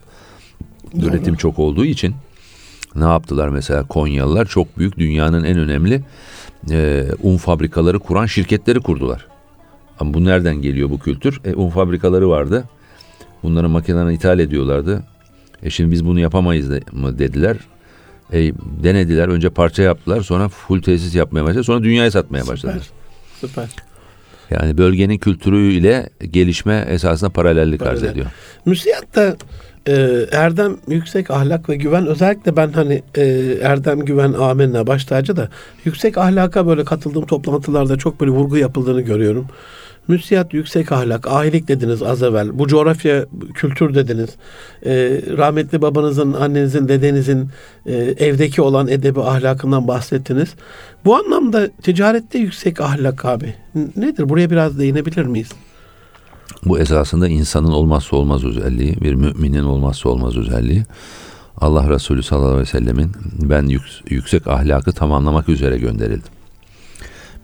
[1.00, 1.06] Doğru.
[1.06, 2.14] üretim çok olduğu için
[2.94, 6.02] ne yaptılar mesela Konyalılar çok büyük dünyanın en önemli
[6.70, 9.26] e, un fabrikaları kuran şirketleri kurdular.
[10.00, 11.40] Ama bu nereden geliyor bu kültür?
[11.44, 12.64] E, un fabrikaları vardı.
[13.42, 15.02] Bunları makineden ithal ediyorlardı.
[15.62, 17.56] E şimdi biz bunu yapamayız de, mı dediler.
[18.32, 19.28] E, denediler.
[19.28, 20.20] Önce parça yaptılar.
[20.20, 21.64] Sonra full tesis yapmaya başladılar.
[21.64, 22.90] Sonra dünyaya satmaya başladılar.
[23.40, 23.68] Süper.
[24.50, 28.12] Yani bölgenin kültürüyle gelişme esasında paralellik arz Paralel.
[28.12, 28.26] ediyor.
[28.66, 29.36] Müsiyat da
[29.86, 29.92] e,
[30.32, 33.22] erdem, yüksek ahlak ve güven özellikle ben hani e,
[33.62, 35.48] erdem, güven, amenna baş tacı da
[35.84, 39.46] yüksek ahlaka böyle katıldığım toplantılarda çok böyle vurgu yapıldığını görüyorum.
[40.08, 42.58] Müsiyat yüksek ahlak, ahilik dediniz az evvel.
[42.58, 44.30] Bu coğrafya, kültür dediniz.
[44.86, 44.92] E,
[45.36, 47.48] rahmetli babanızın, annenizin, dedenizin
[47.86, 50.54] e, evdeki olan edebi ahlakından bahsettiniz.
[51.04, 53.54] Bu anlamda ticarette yüksek ahlak abi.
[53.96, 54.28] Nedir?
[54.28, 55.48] Buraya biraz değinebilir miyiz?
[56.64, 60.84] Bu esasında insanın olmazsa olmaz özelliği, bir müminin olmazsa olmaz özelliği.
[61.56, 63.12] Allah Resulü sallallahu aleyhi ve sellemin
[63.42, 66.32] ben yük- yüksek ahlakı tamamlamak üzere gönderildim.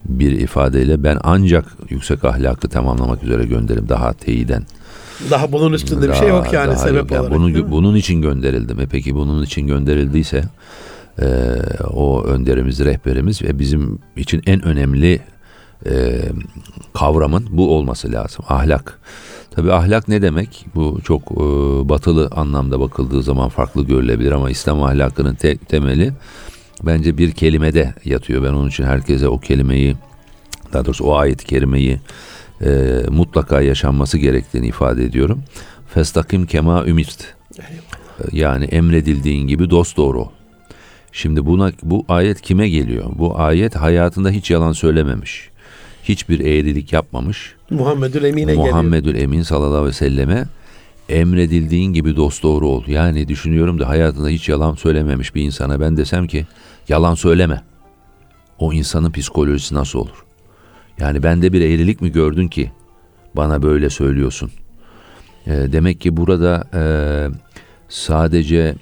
[0.04, 3.88] Bir ifadeyle ben ancak yüksek ahlakı tamamlamak üzere gönderildim.
[3.88, 4.62] Daha teyiden.
[5.30, 7.10] Daha bunun üstünde bir şey Daha- yok yani daha sebep yok.
[7.10, 7.56] Yani olarak.
[7.56, 7.70] mi?
[7.70, 8.80] bunun için gönderildim.
[8.80, 10.44] E peki bunun için gönderildiyse
[11.22, 11.26] e,
[11.90, 15.20] o önderimiz, rehberimiz ve bizim için en önemli
[15.86, 16.20] e,
[16.94, 18.44] kavramın bu olması lazım.
[18.48, 18.98] Ahlak.
[19.50, 20.66] Tabi ahlak ne demek?
[20.74, 21.36] Bu çok e,
[21.88, 26.12] batılı anlamda bakıldığı zaman farklı görülebilir ama İslam ahlakının te- temeli
[26.82, 28.42] bence bir kelimede yatıyor.
[28.42, 29.96] Ben onun için herkese o kelimeyi
[30.72, 32.00] daha doğrusu o ayet-i kerimeyi
[32.64, 35.42] e, mutlaka yaşanması gerektiğini ifade ediyorum.
[35.94, 37.34] Festakim kema ümirt.
[38.32, 40.28] Yani emredildiğin gibi dost doğru ol.
[41.12, 43.04] Şimdi buna bu ayet kime geliyor?
[43.18, 45.50] Bu ayet hayatında hiç yalan söylememiş.
[46.04, 47.54] Hiçbir eğrilik yapmamış.
[47.70, 48.68] Muhammedül Emine geliyor.
[48.68, 50.46] Muhammedül Emin sallallahu aleyhi ve selleme
[51.08, 52.84] emredildiğin gibi dost doğru ol.
[52.86, 56.46] Yani düşünüyorum da hayatında hiç yalan söylememiş bir insana ben desem ki
[56.90, 57.62] yalan söyleme.
[58.58, 60.24] O insanın psikolojisi nasıl olur?
[60.98, 62.72] Yani bende bir eğrilik mi gördün ki
[63.36, 64.50] bana böyle söylüyorsun?
[65.46, 66.82] E, demek ki burada e,
[67.88, 68.74] sadece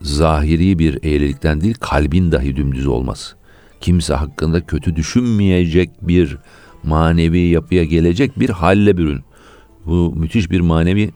[0.00, 3.36] zahiri bir eğrilikten değil kalbin dahi dümdüz olması.
[3.80, 6.38] Kimse hakkında kötü düşünmeyecek bir
[6.82, 9.20] manevi yapıya gelecek bir halle bürün.
[9.86, 11.10] Bu müthiş bir manevi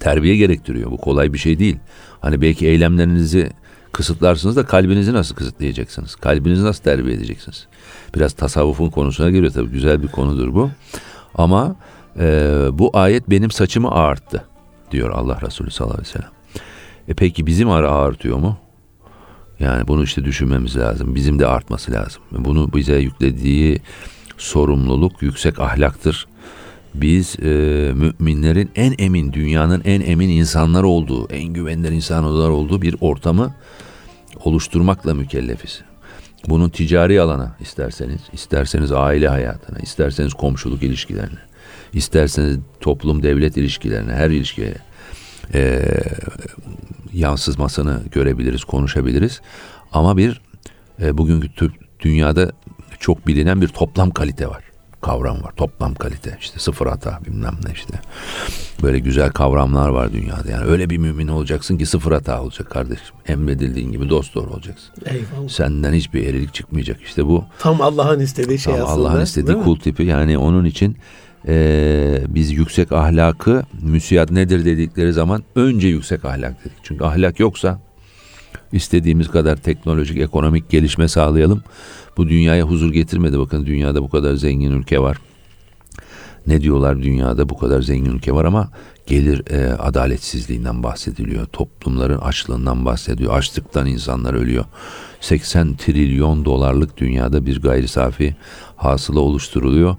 [0.00, 0.90] terbiye gerektiriyor.
[0.90, 1.76] Bu kolay bir şey değil.
[2.20, 3.50] Hani belki eylemlerinizi
[3.92, 6.14] kısıtlarsınız da kalbinizi nasıl kısıtlayacaksınız?
[6.14, 7.66] Kalbinizi nasıl terbiye edeceksiniz?
[8.14, 9.70] Biraz tasavvufun konusuna giriyor tabii.
[9.70, 10.70] Güzel bir konudur bu.
[11.34, 11.76] Ama
[12.18, 12.24] e,
[12.72, 14.44] bu ayet benim saçımı ağarttı
[14.90, 16.30] diyor Allah Resulü sallallahu aleyhi ve sellem.
[17.08, 18.58] E peki bizim ara ağırtıyor mu?
[19.60, 21.14] Yani bunu işte düşünmemiz lazım.
[21.14, 22.22] Bizim de artması lazım.
[22.32, 23.80] Bunu bize yüklediği
[24.38, 26.26] sorumluluk yüksek ahlaktır.
[26.94, 27.48] Biz e,
[27.94, 33.54] müminlerin en emin, dünyanın en emin insanlar olduğu, en güvenilir insanlar olduğu bir ortamı
[34.44, 35.80] oluşturmakla mükellefiz.
[36.48, 41.38] Bunun ticari alana isterseniz, isterseniz aile hayatına, isterseniz komşuluk ilişkilerine,
[41.92, 44.74] isterseniz toplum devlet ilişkilerine, her ilişkiye
[45.54, 45.82] e,
[47.12, 49.40] yansızmasını görebiliriz, konuşabiliriz.
[49.92, 50.40] Ama bir
[51.02, 51.70] e, bugünkü
[52.00, 52.52] dünyada
[53.00, 54.67] çok bilinen bir toplam kalite var.
[55.02, 55.52] Kavram var.
[55.56, 56.36] Toplam kalite.
[56.40, 57.94] İşte sıfır hata bilmem ne işte.
[58.82, 60.50] Böyle güzel kavramlar var dünyada.
[60.50, 63.14] Yani öyle bir mümin olacaksın ki sıfır hata olacak kardeşim.
[63.28, 64.90] Emredildiğin gibi dost doğru olacaksın.
[65.06, 65.48] Eyvallah.
[65.48, 67.02] Senden hiçbir erilik çıkmayacak.
[67.02, 69.08] İşte bu Tam Allah'ın istediği şey Tam aslında.
[69.08, 70.02] Allah'ın istediği kul tipi.
[70.02, 70.96] Yani onun için
[71.48, 76.76] eee, biz yüksek ahlakı müsiyat nedir dedikleri zaman önce yüksek ahlak dedik.
[76.82, 77.78] Çünkü ahlak yoksa
[78.72, 81.62] istediğimiz kadar teknolojik, ekonomik gelişme sağlayalım.
[82.16, 83.38] Bu dünyaya huzur getirmedi.
[83.38, 85.18] Bakın dünyada bu kadar zengin ülke var.
[86.46, 88.70] Ne diyorlar dünyada bu kadar zengin ülke var ama
[89.06, 91.46] gelir e, adaletsizliğinden bahsediliyor.
[91.46, 93.34] Toplumların açlığından bahsediyor.
[93.34, 94.64] Açlıktan insanlar ölüyor.
[95.20, 98.36] 80 trilyon dolarlık dünyada bir gayri safi
[98.76, 99.96] hasıla oluşturuluyor.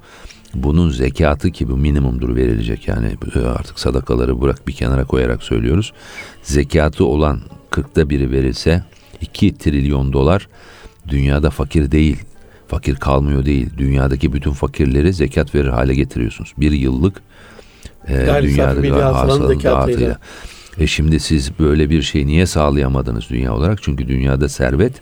[0.54, 5.94] Bunun zekatı ki bu minimumdur verilecek yani e, artık sadakaları bırak bir kenara koyarak söylüyoruz.
[6.44, 7.40] Zekatı olan
[7.72, 8.84] 40'ta biri verilse
[9.22, 10.48] 2 trilyon dolar
[11.08, 12.18] dünyada fakir değil.
[12.68, 13.70] Fakir kalmıyor değil.
[13.78, 16.54] Dünyadaki bütün fakirleri zekat verir hale getiriyorsunuz.
[16.58, 17.22] Bir yıllık
[18.08, 20.18] e, dünyada hasılanın dağıtıyla.
[20.78, 23.84] E şimdi siz böyle bir şey niye sağlayamadınız dünya olarak?
[23.84, 25.02] Çünkü dünyada servet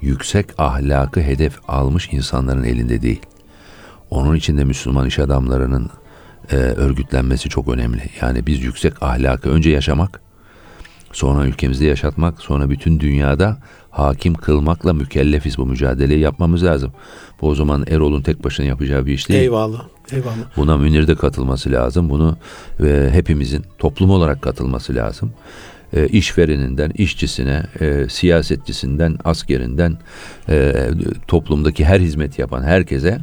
[0.00, 3.20] yüksek ahlakı hedef almış insanların elinde değil.
[4.10, 5.90] Onun için de Müslüman iş adamlarının
[6.52, 8.02] e, örgütlenmesi çok önemli.
[8.20, 10.20] Yani biz yüksek ahlakı önce yaşamak,
[11.12, 13.58] sonra ülkemizde yaşatmak, sonra bütün dünyada
[13.90, 16.92] hakim kılmakla mükellefiz bu mücadeleyi yapmamız lazım.
[17.40, 19.40] Bu o zaman Erol'un tek başına yapacağı bir iş değil.
[19.40, 19.82] Eyvallah.
[20.12, 20.56] Eyvallah.
[20.56, 22.10] Buna Münir de katılması lazım.
[22.10, 22.36] Bunu
[22.84, 25.32] e, hepimizin toplum olarak katılması lazım.
[25.92, 29.98] E, işvereninden, işçisine, e, siyasetçisinden, askerinden,
[30.48, 30.74] e,
[31.28, 33.18] toplumdaki her hizmet yapan herkese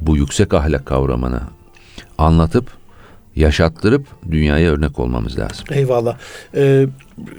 [0.00, 1.40] bu yüksek ahlak kavramını
[2.18, 2.70] anlatıp
[3.36, 5.64] yaşattırıp dünyaya örnek olmamız lazım.
[5.70, 6.16] Eyvallah.
[6.54, 6.86] Ee,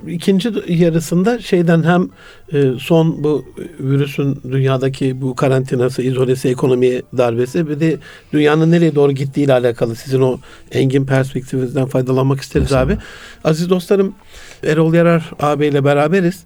[0.07, 2.09] ikinci yarısında şeyden hem
[2.53, 3.45] e, son bu
[3.79, 7.97] virüsün dünyadaki bu karantinası, izolesi, ekonomiye darbesi bir de
[8.33, 10.39] dünyanın nereye doğru gittiği ile alakalı sizin o
[10.71, 12.81] engin perspektifinizden faydalanmak isteriz Mesela.
[12.81, 12.97] abi.
[13.43, 14.15] Aziz dostlarım
[14.63, 16.43] Erol Yarar ağabeyle beraberiz.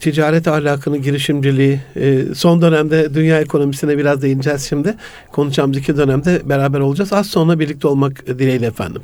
[0.00, 4.94] Ticaret ahlakını, girişimciliği, e, son dönemde dünya ekonomisine biraz değineceğiz şimdi.
[5.32, 7.12] Konuşacağımız iki dönemde beraber olacağız.
[7.12, 9.02] Az sonra birlikte olmak dileğiyle efendim.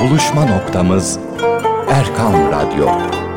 [0.00, 1.18] Buluşma noktamız
[1.90, 3.27] Erkam Radyo.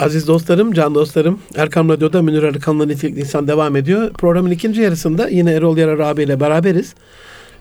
[0.00, 4.12] Aziz dostlarım, can dostlarım, Erkam Radyo'da Münir Arıkan'la Nitelikli İnsan devam ediyor.
[4.12, 6.94] Programın ikinci yarısında yine Erol Yarar abiyle beraberiz.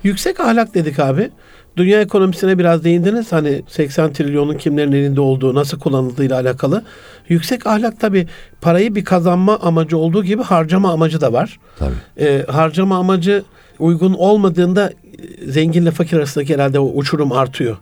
[0.04, 1.30] Yüksek ahlak dedik abi.
[1.78, 3.32] Dünya ekonomisine biraz değindiniz.
[3.32, 6.84] Hani 80 trilyonun kimlerin elinde olduğu, nasıl kullanıldığıyla alakalı.
[7.30, 8.28] Yüksek ahlak tabii
[8.62, 11.60] parayı bir kazanma amacı olduğu gibi harcama amacı da var.
[11.80, 11.96] Tabii.
[12.20, 13.44] Ee, harcama amacı
[13.80, 17.78] uygun olmadığında e, zenginle fakir arasındaki herhalde o uçurum artıyor.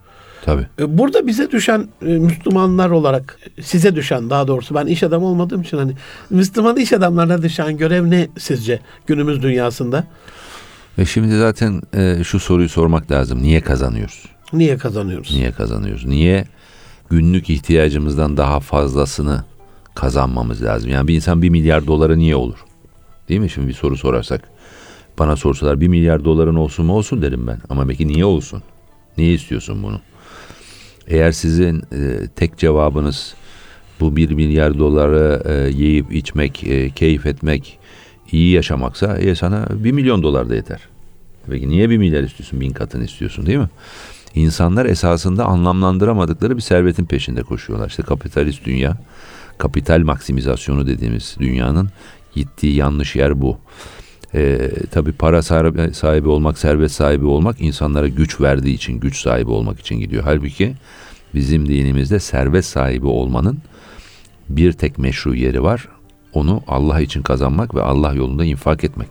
[0.45, 0.67] Tabii.
[0.79, 5.61] E, Burada bize düşen e, Müslümanlar olarak size düşen daha doğrusu ben iş adamı olmadığım
[5.61, 5.93] için hani
[6.29, 10.03] Müslüman iş adamlarına düşen görev ne sizce günümüz dünyasında?
[10.97, 13.43] Ve şimdi zaten e, şu soruyu sormak lazım.
[13.43, 14.25] Niye kazanıyoruz?
[14.53, 15.31] Niye kazanıyoruz?
[15.33, 16.05] Niye kazanıyoruz?
[16.05, 16.45] Niye
[17.09, 19.43] günlük ihtiyacımızdan daha fazlasını
[19.95, 20.89] kazanmamız lazım?
[20.91, 22.57] Yani bir insan bir milyar doları niye olur?
[23.29, 23.49] Değil mi?
[23.49, 24.41] Şimdi bir soru sorarsak.
[25.19, 27.57] Bana sorsalar bir milyar doların olsun mu olsun derim ben.
[27.69, 28.63] Ama peki niye olsun?
[29.17, 30.01] Niye istiyorsun bunu?
[31.07, 33.35] Eğer sizin e, tek cevabınız
[33.99, 37.79] bu bir milyar doları e, yiyip içmek, e, keyif etmek,
[38.31, 40.79] iyi yaşamaksa e, sana bir milyon dolar da yeter.
[41.49, 42.61] Peki niye bir milyar istiyorsun?
[42.61, 43.69] Bin katını istiyorsun değil mi?
[44.35, 47.89] İnsanlar esasında anlamlandıramadıkları bir servetin peşinde koşuyorlar.
[47.89, 48.97] İşte kapitalist dünya,
[49.57, 51.89] kapital maksimizasyonu dediğimiz dünyanın
[52.33, 53.57] gittiği yanlış yer bu.
[54.35, 59.79] Ee, tabii para sahibi, olmak, servet sahibi olmak insanlara güç verdiği için, güç sahibi olmak
[59.79, 60.23] için gidiyor.
[60.25, 60.73] Halbuki
[61.33, 63.57] bizim dinimizde servet sahibi olmanın
[64.49, 65.87] bir tek meşru yeri var.
[66.33, 69.07] Onu Allah için kazanmak ve Allah yolunda infak etmek.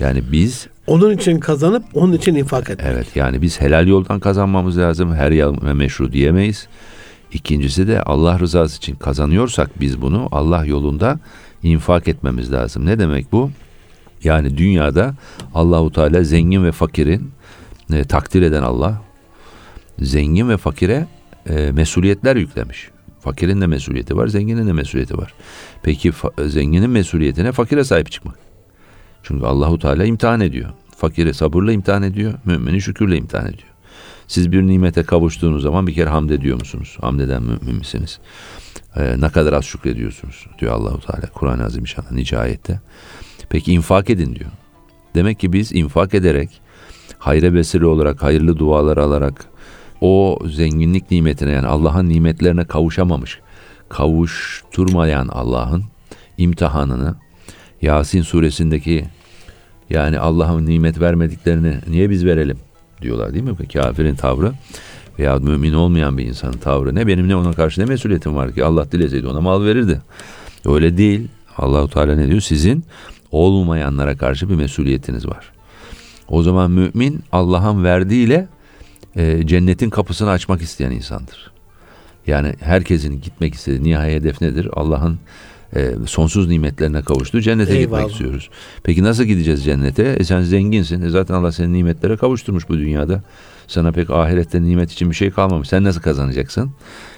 [0.00, 2.86] Yani biz Onun için kazanıp onun için infak etmek.
[2.92, 5.14] Evet yani biz helal yoldan kazanmamız lazım.
[5.14, 5.30] Her
[5.66, 6.68] ve meşru diyemeyiz.
[7.32, 11.20] İkincisi de Allah rızası için kazanıyorsak biz bunu Allah yolunda
[11.62, 12.86] infak etmemiz lazım.
[12.86, 13.50] Ne demek bu?
[14.24, 15.14] Yani dünyada
[15.54, 17.30] Allahu Teala zengin ve fakirin
[17.92, 19.02] e, takdir eden Allah
[19.98, 21.06] zengin ve fakire
[21.48, 22.88] e, mesuliyetler yüklemiş.
[23.20, 25.34] Fakirin de mesuliyeti var, zenginin de mesuliyeti var.
[25.82, 28.38] Peki fa- zenginin mesuliyetine fakire sahip çıkmak.
[29.22, 30.70] Çünkü Allahu Teala imtihan ediyor.
[30.96, 33.68] Fakiri sabırla imtihan ediyor, mümini şükürle imtihan ediyor.
[34.26, 36.96] Siz bir nimete kavuştuğunuz zaman bir kere hamd ediyor musunuz?
[37.00, 38.18] Hamd eden mümin misiniz?
[38.96, 42.80] Ee, ne kadar az şükrediyorsunuz diyor Allahu Teala Kur'an-ı Azimüşşan'da nice ayette.
[43.50, 44.50] Peki infak edin diyor.
[45.14, 46.60] Demek ki biz infak ederek
[47.18, 49.44] hayra vesile olarak hayırlı dualar alarak
[50.00, 53.38] o zenginlik nimetine yani Allah'ın nimetlerine kavuşamamış,
[53.88, 55.84] kavuşturmayan Allah'ın
[56.38, 57.14] imtihanını
[57.82, 59.04] Yasin suresindeki
[59.90, 62.58] yani Allah'ın nimet vermediklerini niye biz verelim
[63.02, 63.68] diyorlar değil mi?
[63.72, 64.52] Kafirin tavrı
[65.18, 68.64] veya mümin olmayan bir insanın tavrı ne benim ne ona karşı ne mesuliyetim var ki
[68.64, 70.00] Allah dileseydi ona mal verirdi.
[70.66, 71.28] Öyle değil.
[71.56, 72.40] Allahu Teala ne diyor?
[72.40, 72.84] Sizin
[73.32, 75.52] olmayanlara karşı bir mesuliyetiniz var.
[76.28, 78.48] O zaman mümin Allah'ın verdiğiyle
[79.16, 81.50] e, cennetin kapısını açmak isteyen insandır.
[82.26, 84.68] Yani herkesin gitmek istediği nihai hedef nedir?
[84.72, 85.18] Allah'ın
[85.76, 87.98] e, sonsuz nimetlerine kavuştuğu cennete Eyvallah.
[87.98, 88.50] gitmek istiyoruz.
[88.82, 90.02] Peki nasıl gideceğiz cennete?
[90.02, 91.02] E sen zenginsin.
[91.02, 93.22] E zaten Allah seni nimetlere kavuşturmuş bu dünyada.
[93.66, 95.68] Sana pek ahirette nimet için bir şey kalmamış.
[95.68, 96.70] Sen nasıl kazanacaksın?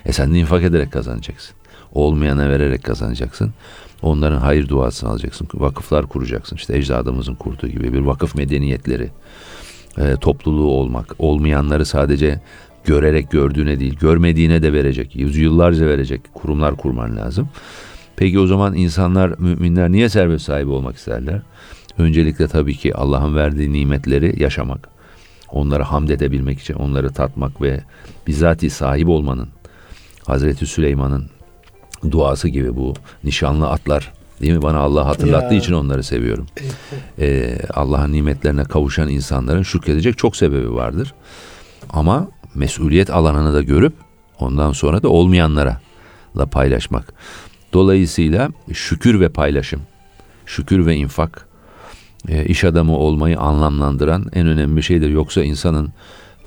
[0.06, 1.54] E sen de infak ederek kazanacaksın.
[1.94, 3.52] Olmayana vererek kazanacaksın.
[4.02, 5.48] Onların hayır duasını alacaksın.
[5.54, 6.56] Vakıflar kuracaksın.
[6.56, 9.10] İşte ecdadımızın kurduğu gibi bir vakıf medeniyetleri
[9.98, 11.14] e, topluluğu olmak.
[11.18, 12.40] Olmayanları sadece
[12.84, 15.16] görerek gördüğüne değil, görmediğine de verecek.
[15.16, 17.48] Yüzyıllarca verecek kurumlar kurman lazım.
[18.16, 21.42] Peki o zaman insanlar, müminler niye servet sahibi olmak isterler?
[21.98, 24.88] Öncelikle tabii ki Allah'ın verdiği nimetleri yaşamak.
[25.52, 27.80] Onlara hamd edebilmek için, onları tatmak ve
[28.26, 29.48] bizzati sahip olmanın,
[30.26, 31.26] Hazreti Süleyman'ın
[32.10, 34.62] duası gibi bu nişanlı atlar değil mi?
[34.62, 35.60] Bana Allah hatırlattığı Ya.
[35.60, 36.46] için onları seviyorum.
[37.18, 41.14] Ee, Allah'ın nimetlerine kavuşan insanların şükredecek çok sebebi vardır.
[41.90, 43.92] Ama mesuliyet alanını da görüp
[44.38, 45.80] ondan sonra da olmayanlara
[46.38, 47.12] la paylaşmak.
[47.72, 49.80] Dolayısıyla şükür ve paylaşım,
[50.46, 51.48] şükür ve infak,
[52.28, 55.08] e, iş adamı olmayı anlamlandıran en önemli şeydir.
[55.10, 55.92] Yoksa insanın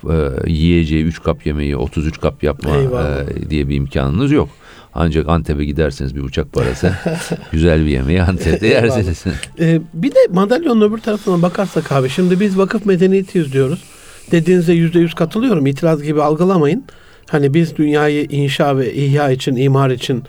[0.10, 3.20] e, yiyeceği 3 kap yemeği 33 kap yapma Eyvallah.
[3.20, 4.50] e, diye bir imkanınız yok.
[4.96, 6.94] Ancak Antep'e giderseniz bir uçak parası
[7.52, 9.24] güzel bir yemeği Antep'te yersiniz.
[9.60, 13.84] Ee, bir de madalyonun öbür tarafına bakarsak abi şimdi biz vakıf medeniyetiyiz diyoruz.
[14.32, 15.68] Dediğinize yüzde yüz katılıyorum.
[15.68, 16.84] İtiraz gibi algılamayın.
[17.30, 20.24] Hani biz dünyayı inşa ve ihya için, imar için,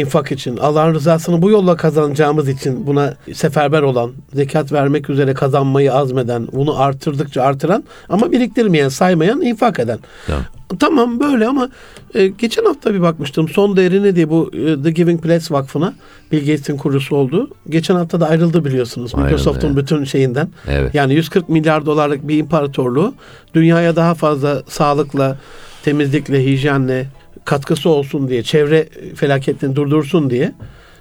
[0.00, 5.94] infak için, Allah'ın rızasını bu yolla kazanacağımız için buna seferber olan, zekat vermek üzere kazanmayı
[5.94, 9.98] azmeden, bunu artırdıkça artıran ama biriktirmeyen, saymayan, infak eden.
[10.26, 10.44] Tamam.
[10.78, 11.68] Tamam böyle ama
[12.14, 13.48] e, geçen hafta bir bakmıştım.
[13.48, 15.94] Son değeri ne diye bu e, The Giving Place Vakfı'na
[16.32, 17.50] Bill Gates'in kurucusu oldu.
[17.68, 19.14] Geçen hafta da ayrıldı biliyorsunuz.
[19.14, 19.76] Microsoft'un evet.
[19.76, 20.48] bütün şeyinden.
[20.68, 20.94] Evet.
[20.94, 23.14] Yani 140 milyar dolarlık bir imparatorluğu
[23.54, 25.38] dünyaya daha fazla sağlıkla,
[25.84, 27.06] temizlikle, hijyenle
[27.44, 30.52] katkısı olsun diye, çevre felaketini durdursun diye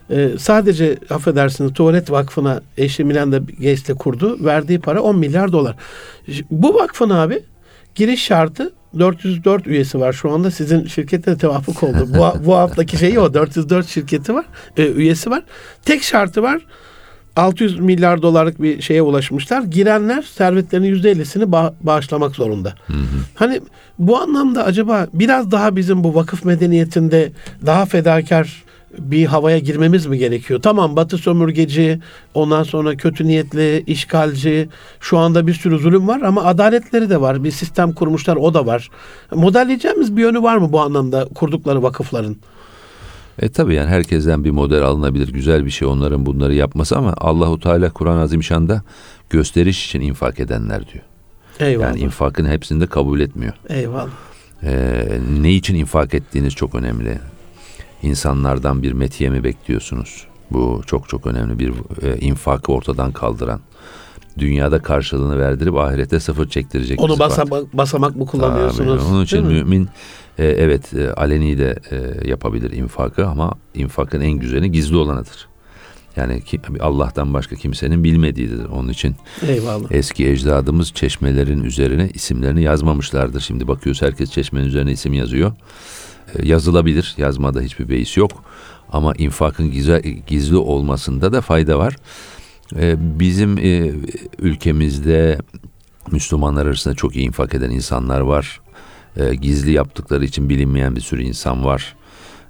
[0.10, 4.46] e, sadece affedersiniz tuvalet vakfına eşi Melinda Gates'le kurdu.
[4.46, 5.76] Verdiği para 10 milyar dolar.
[6.52, 7.44] Bu vakfın abi
[7.96, 10.52] giriş şartı 404 üyesi var şu anda.
[10.52, 12.08] Sizin şirkette de tevafuk oldu.
[12.08, 14.46] Bu, bu haftaki şeyi o 404 şirketi var,
[14.78, 15.44] e, üyesi var.
[15.86, 16.62] Tek şartı var.
[17.36, 19.62] 600 milyar dolarlık bir şeye ulaşmışlar.
[19.64, 22.74] Girenler servetlerinin %50'sini ba- bağışlamak zorunda.
[23.36, 23.62] Hani
[24.00, 27.32] bu anlamda acaba biraz daha bizim bu vakıf medeniyetinde
[27.66, 28.64] daha fedakar
[29.00, 30.62] bir havaya girmemiz mi gerekiyor?
[30.62, 32.00] Tamam Batı sömürgeci,
[32.34, 34.70] ondan sonra kötü niyetli, işgalci,
[35.00, 37.44] şu anda bir sürü zulüm var ama adaletleri de var.
[37.44, 38.90] Bir sistem kurmuşlar o da var.
[39.36, 42.36] Modelleyeceğimiz bir yönü var mı bu anlamda kurdukları vakıfların?
[43.42, 45.34] E tabi yani herkesten bir model alınabilir.
[45.34, 48.84] Güzel bir şey onların bunları yapması ama Allahu Teala Kur'an-ı Azimşan'da
[49.30, 51.04] gösteriş için infak edenler diyor.
[51.60, 51.88] Eyvallah.
[51.88, 53.54] Yani infakın hepsini de kabul etmiyor.
[53.70, 54.10] Eyvallah.
[54.64, 57.20] Ee, ne için infak ettiğiniz çok önemli.
[58.04, 60.28] İnsanlardan bir metiye mi bekliyorsunuz?
[60.52, 63.60] Bu çok çok önemli bir e, infakı ortadan kaldıran.
[64.38, 67.02] Dünyada karşılığını verdirip ahirete sıfır çektirecek.
[67.02, 69.02] Onu basamak, basamak mı kullanıyorsunuz?
[69.02, 69.14] Tabii.
[69.14, 69.90] Onun için mümin
[70.38, 75.48] e, evet e, aleni de e, yapabilir infakı ama infakın en güzeli gizli olanıdır.
[76.16, 78.66] Yani ki, Allah'tan başka kimsenin bilmediğidir.
[78.66, 79.16] Onun için
[79.48, 79.92] Eyvallah.
[79.92, 83.42] eski ecdadımız çeşmelerin üzerine isimlerini yazmamışlardır.
[83.42, 85.52] Şimdi bakıyoruz herkes çeşmenin üzerine isim yazıyor.
[86.36, 87.14] E, yazılabilir.
[87.18, 88.32] Yazmada hiçbir beis yok.
[88.92, 91.96] Ama infakın gizli, gizli olmasında da fayda var.
[92.76, 93.92] E, bizim e,
[94.40, 95.38] ülkemizde
[96.12, 98.62] Müslümanlar arasında çok iyi infak eden insanlar var.
[99.18, 101.96] E, gizli yaptıkları için bilinmeyen bir sürü insan var.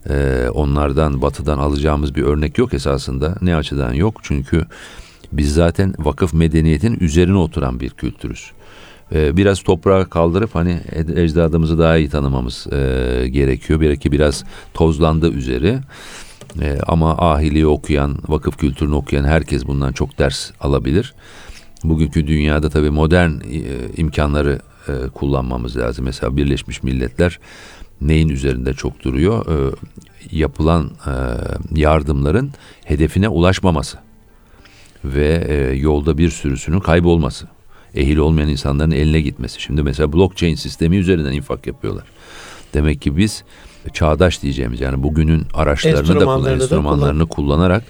[0.09, 3.35] E, onlardan batıdan alacağımız bir örnek yok esasında.
[3.41, 4.19] Ne açıdan yok?
[4.23, 4.65] Çünkü
[5.31, 8.51] biz zaten vakıf medeniyetin üzerine oturan bir kültürüz.
[9.11, 10.79] E, biraz toprağa kaldırıp hani
[11.15, 12.77] ecdadımızı daha iyi tanımamız e,
[13.27, 13.81] gerekiyor.
[13.81, 15.79] Belki biraz tozlandı üzeri.
[16.87, 21.13] Ama ahiliği okuyan, vakıf kültürünü okuyan herkes bundan çok ders alabilir.
[21.83, 23.61] Bugünkü dünyada tabii modern e,
[23.97, 26.05] imkanları e, kullanmamız lazım.
[26.05, 27.39] Mesela Birleşmiş Milletler
[28.01, 29.45] neyin üzerinde çok duruyor?
[29.45, 29.75] E,
[30.31, 31.11] yapılan e,
[31.79, 32.51] yardımların
[32.85, 33.97] hedefine ulaşmaması
[35.05, 37.47] ve e, yolda bir sürüsünün kaybolması.
[37.95, 39.61] Ehil olmayan insanların eline gitmesi.
[39.61, 42.03] Şimdi mesela blockchain sistemi üzerinden infak yapıyorlar.
[42.73, 43.43] Demek ki biz
[43.93, 47.83] çağdaş diyeceğimiz yani bugünün araçlarını da kullan, Enstrümanlarını da enstrümanlarını kullanarak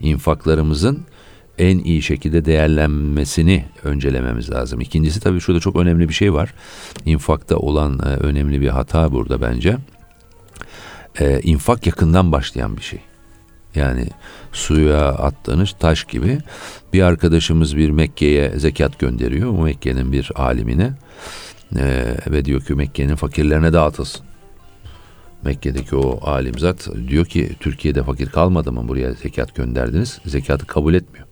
[0.00, 1.04] infaklarımızın
[1.60, 4.80] en iyi şekilde değerlenmesini öncelememiz lazım.
[4.80, 6.54] İkincisi tabii şurada çok önemli bir şey var.
[7.06, 9.76] İnfakta olan e, önemli bir hata burada bence.
[11.20, 11.40] E,
[11.86, 12.98] yakından başlayan bir şey.
[13.74, 14.06] Yani
[14.52, 16.38] suya attığınız taş gibi
[16.92, 19.48] bir arkadaşımız bir Mekke'ye zekat gönderiyor.
[19.50, 20.92] O Mekke'nin bir alimine
[21.76, 24.26] e, ve diyor ki Mekke'nin fakirlerine dağıtılsın.
[25.44, 30.20] Mekke'deki o alim zat diyor ki Türkiye'de fakir kalmadı mı buraya zekat gönderdiniz?
[30.26, 31.29] Zekatı kabul etmiyor.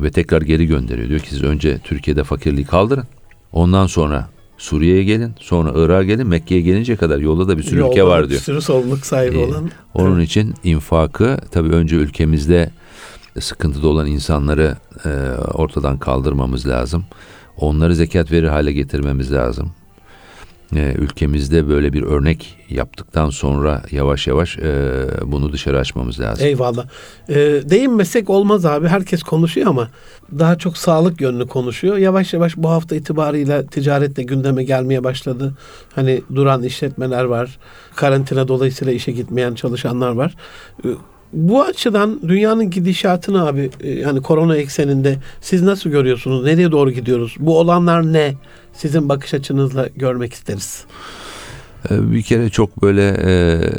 [0.00, 1.08] Ve tekrar geri gönderiyor.
[1.08, 3.04] Diyor ki siz önce Türkiye'de fakirliği kaldırın.
[3.52, 5.32] Ondan sonra Suriye'ye gelin.
[5.40, 6.26] Sonra Irak'a gelin.
[6.26, 8.40] Mekke'ye gelince kadar yolda da bir sürü ülke Yolda var Bir diyor.
[8.40, 9.70] sürü sorumluluk sahibi Ee, olan.
[9.94, 12.70] Onun için infakı tabii önce ülkemizde
[13.40, 15.08] sıkıntıda olan insanları e,
[15.54, 17.04] ortadan kaldırmamız lazım.
[17.56, 19.70] Onları zekat verir hale getirmemiz lazım.
[20.76, 26.46] E, ülkemizde böyle bir örnek yaptıktan sonra yavaş yavaş e, bunu dışarı açmamız lazım.
[26.46, 26.86] Eyvallah.
[27.28, 27.34] Ee,
[27.70, 28.88] değinmesek olmaz abi.
[28.88, 29.88] Herkes konuşuyor ama
[30.38, 31.96] daha çok sağlık yönlü konuşuyor.
[31.96, 35.54] Yavaş yavaş bu hafta itibarıyla ticaretle gündeme gelmeye başladı.
[35.94, 37.58] Hani duran işletmeler var.
[37.94, 40.34] Karantina dolayısıyla işe gitmeyen çalışanlar var.
[40.84, 40.88] Ee,
[41.32, 46.44] Bu açıdan dünyanın gidişatını abi e, yani korona ekseninde siz nasıl görüyorsunuz?
[46.44, 47.36] Nereye doğru gidiyoruz?
[47.38, 48.34] Bu olanlar ne?
[48.78, 50.84] Sizin bakış açınızla görmek isteriz.
[51.90, 53.70] E, Bir kere çok böyle e, e,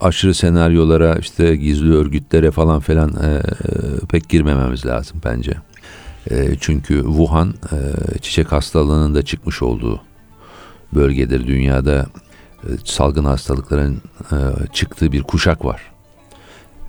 [0.00, 3.40] aşırı senaryolara işte gizli örgütlere falan filan e, e,
[4.08, 5.52] pek girmememiz lazım bence.
[6.30, 7.78] E, çünkü Wuhan e,
[8.18, 10.00] çiçek hastalığının da çıkmış olduğu
[10.94, 12.06] bölgedir dünyada.
[12.64, 14.02] e, salgın hastalıkların
[14.32, 14.36] e,
[14.72, 15.82] çıktığı bir kuşak var.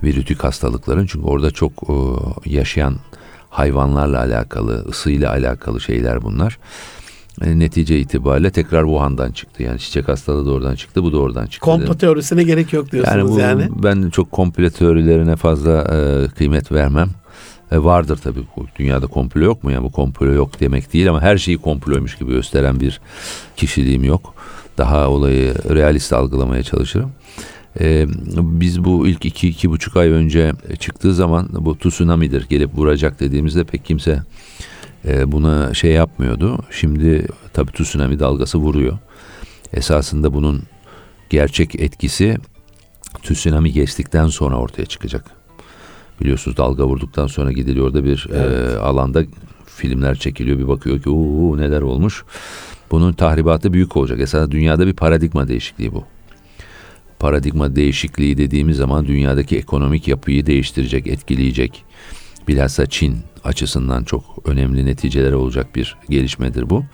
[0.02, 1.94] Virütük hastalıkların çünkü orada çok e,
[2.50, 2.96] yaşayan
[3.54, 6.58] hayvanlarla alakalı, ısıyla alakalı şeyler bunlar.
[7.42, 9.62] E, netice itibariyle tekrar Wuhan'dan çıktı.
[9.62, 11.60] Yani çiçek hastalığı da oradan çıktı, bu da oradan çıktı.
[11.60, 13.70] Komplo teorisine gerek yok diyorsunuz yani, yani.
[13.70, 17.08] bu, ben çok komple teorilerine fazla e, kıymet vermem.
[17.72, 19.70] E, vardır tabii bu dünyada komplo yok mu?
[19.70, 23.00] Yani bu komplo yok demek değil ama her şeyi komploymuş gibi gösteren bir
[23.56, 24.34] kişiliğim yok.
[24.78, 27.12] Daha olayı realist algılamaya çalışırım.
[27.80, 28.06] E,
[28.36, 33.64] biz bu ilk iki, iki buçuk ay önce çıktığı zaman bu tsunami'dir gelip vuracak dediğimizde
[33.64, 34.22] pek kimse
[35.08, 36.58] e, buna şey yapmıyordu.
[36.70, 38.98] Şimdi tabii tsunami dalgası vuruyor.
[39.72, 40.62] Esasında bunun
[41.30, 42.36] gerçek etkisi
[43.22, 45.24] tsunami geçtikten sonra ortaya çıkacak.
[46.20, 48.74] Biliyorsunuz dalga vurduktan sonra gidiliyor orada bir Evet.
[48.74, 49.22] e, alanda
[49.66, 50.58] filmler çekiliyor.
[50.58, 52.24] Bir bakıyor ki uuu neler olmuş.
[52.90, 54.20] Bunun tahribatı büyük olacak.
[54.20, 56.04] Esasında dünyada bir paradigma değişikliği bu.
[57.18, 61.84] Paradigma değişikliği dediğimiz zaman dünyadaki ekonomik yapıyı değiştirecek, etkileyecek.
[62.48, 66.84] Bilhassa Çin açısından çok önemli neticeleri olacak bir gelişmedir bu.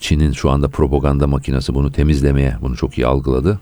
[0.00, 3.60] Çin'in şu anda propaganda makinesi bunu temizlemeye, bunu çok iyi algıladı.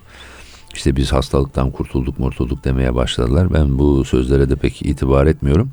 [0.74, 3.54] İşte biz hastalıktan kurtulduk murtulduk demeye başladılar.
[3.54, 5.70] Ben bu sözlere de pek itibar etmiyorum.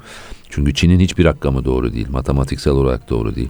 [0.49, 2.07] Çünkü Çin'in hiçbir rakamı doğru değil.
[2.09, 3.49] Matematiksel olarak doğru değil.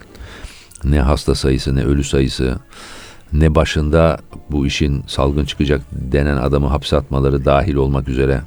[0.84, 2.60] Ne hasta sayısı ne ölü sayısı
[3.34, 4.18] ne başında
[4.52, 8.42] bu işin salgın çıkacak denen adamı hapse atmaları dahil olmak üzere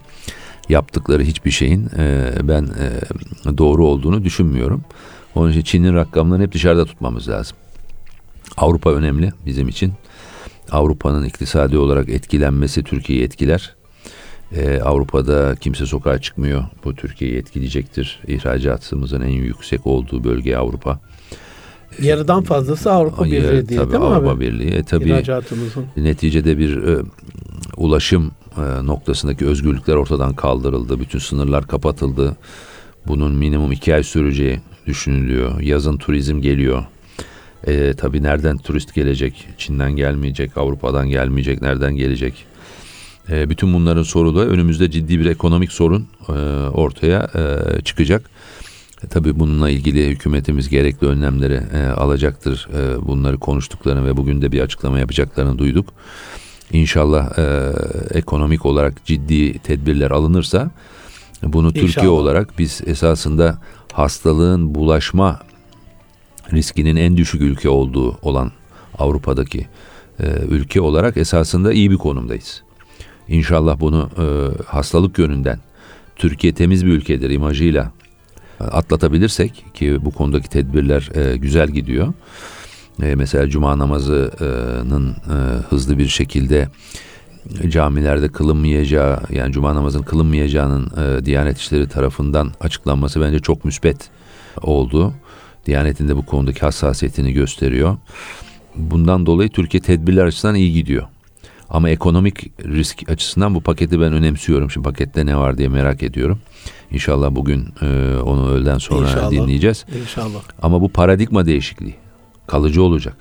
[0.68, 4.84] yaptıkları hiçbir şeyin e, ben e, doğru olduğunu düşünmüyorum.
[5.34, 7.56] Onun için Çin'in rakamlarını hep dışarıda tutmamız lazım.
[8.56, 9.92] Avrupa önemli bizim için.
[10.70, 13.76] Avrupa'nın iktisadi olarak etkilenmesi Türkiye'yi etkiler.
[14.52, 16.64] Ee, Avrupa'da kimse sokağa çıkmıyor.
[16.84, 18.20] Bu Türkiye'yi etkileyecektir.
[18.26, 21.00] İhracatımızın en yüksek olduğu bölge Avrupa.
[22.02, 24.40] Yarıdan fazlası Avrupa Birliği diye tabii değil mi Avrupa abi?
[24.40, 24.70] Birliği.
[24.70, 25.24] E, tabii
[25.96, 26.98] neticede bir e,
[27.76, 31.00] ulaşım e, noktasındaki özgürlükler ortadan kaldırıldı.
[31.00, 32.36] Bütün sınırlar kapatıldı.
[33.06, 35.60] Bunun minimum iki ay süreceği düşünülüyor.
[35.60, 36.84] Yazın turizm geliyor.
[37.66, 39.48] E, tabii nereden turist gelecek?
[39.58, 42.44] Çin'den gelmeyecek, Avrupa'dan gelmeyecek, nereden gelecek?
[43.30, 46.32] E, bütün bunların sorulu önümüzde ciddi bir ekonomik sorun e,
[46.68, 48.30] ortaya e, çıkacak.
[49.04, 52.68] E, tabii bununla ilgili hükümetimiz gerekli önlemleri e, alacaktır.
[52.74, 55.88] E, bunları konuştuklarını ve bugün de bir açıklama yapacaklarını duyduk.
[56.72, 57.72] İnşallah e,
[58.18, 60.70] ekonomik olarak ciddi tedbirler alınırsa
[61.42, 62.08] bunu Türkiye İnşallah.
[62.08, 63.58] olarak biz esasında
[63.92, 65.40] hastalığın bulaşma
[66.52, 68.52] riskinin en düşük ülke olduğu olan
[68.98, 69.66] Avrupa'daki
[70.20, 72.62] e, ülke olarak esasında iyi bir konumdayız.
[73.28, 74.24] İnşallah bunu e,
[74.62, 75.60] hastalık yönünden
[76.16, 77.92] Türkiye temiz bir ülkedir imajıyla
[78.60, 82.12] atlatabilirsek ki bu konudaki tedbirler e, güzel gidiyor.
[83.02, 85.34] E, mesela cuma namazının e,
[85.70, 86.68] hızlı bir şekilde
[87.68, 94.10] camilerde kılınmayacağı yani cuma namazının kılınmayacağının e, Diyanet İşleri tarafından açıklanması bence çok müspet
[94.62, 95.12] oldu.
[95.66, 97.96] Diyanet'in de bu konudaki hassasiyetini gösteriyor.
[98.76, 101.06] Bundan dolayı Türkiye tedbirler açısından iyi gidiyor.
[101.70, 104.70] Ama ekonomik risk açısından bu paketi ben önemsiyorum.
[104.70, 106.38] Şimdi pakette ne var diye merak ediyorum.
[106.90, 109.30] İnşallah bugün e, onu öğleden sonra İnşallah.
[109.30, 109.84] dinleyeceğiz.
[110.02, 110.40] İnşallah.
[110.62, 111.94] Ama bu paradigma değişikliği
[112.46, 113.16] kalıcı olacak.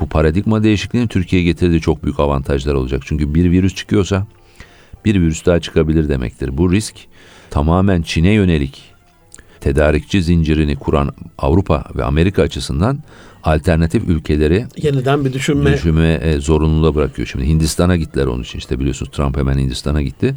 [0.00, 3.02] Bu paradigma değişikliğinin Türkiye'ye getirdiği çok büyük avantajlar olacak.
[3.04, 4.26] Çünkü bir virüs çıkıyorsa
[5.04, 6.58] bir virüs daha çıkabilir demektir.
[6.58, 6.94] Bu risk
[7.50, 8.82] tamamen Çin'e yönelik
[9.60, 12.98] tedarikçi zincirini kuran Avrupa ve Amerika açısından
[13.44, 15.72] alternatif ülkeleri Yeniden bir düşünme.
[15.72, 17.28] düşünme e, zorunluluğa bırakıyor.
[17.28, 20.34] Şimdi Hindistan'a gittiler onun için işte biliyorsunuz Trump hemen Hindistan'a gitti.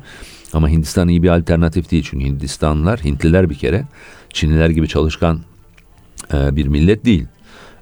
[0.54, 3.86] Ama Hindistan iyi bir alternatif değil çünkü Hindistanlılar, Hintliler bir kere
[4.34, 5.40] Çinliler gibi çalışkan
[6.34, 7.26] e, bir millet değil.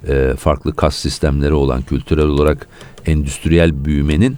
[0.08, 2.68] E, farklı kas sistemleri olan kültürel olarak
[3.06, 4.38] endüstriyel büyümenin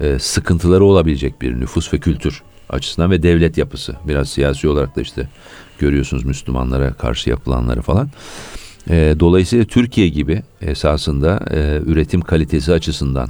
[0.00, 3.96] e, sıkıntıları olabilecek bir nüfus ve kültür açısından ve devlet yapısı.
[4.08, 5.28] Biraz siyasi olarak da işte
[5.78, 8.08] görüyorsunuz Müslümanlara karşı yapılanları falan.
[8.90, 13.28] E, dolayısıyla Türkiye gibi esasında e, üretim kalitesi açısından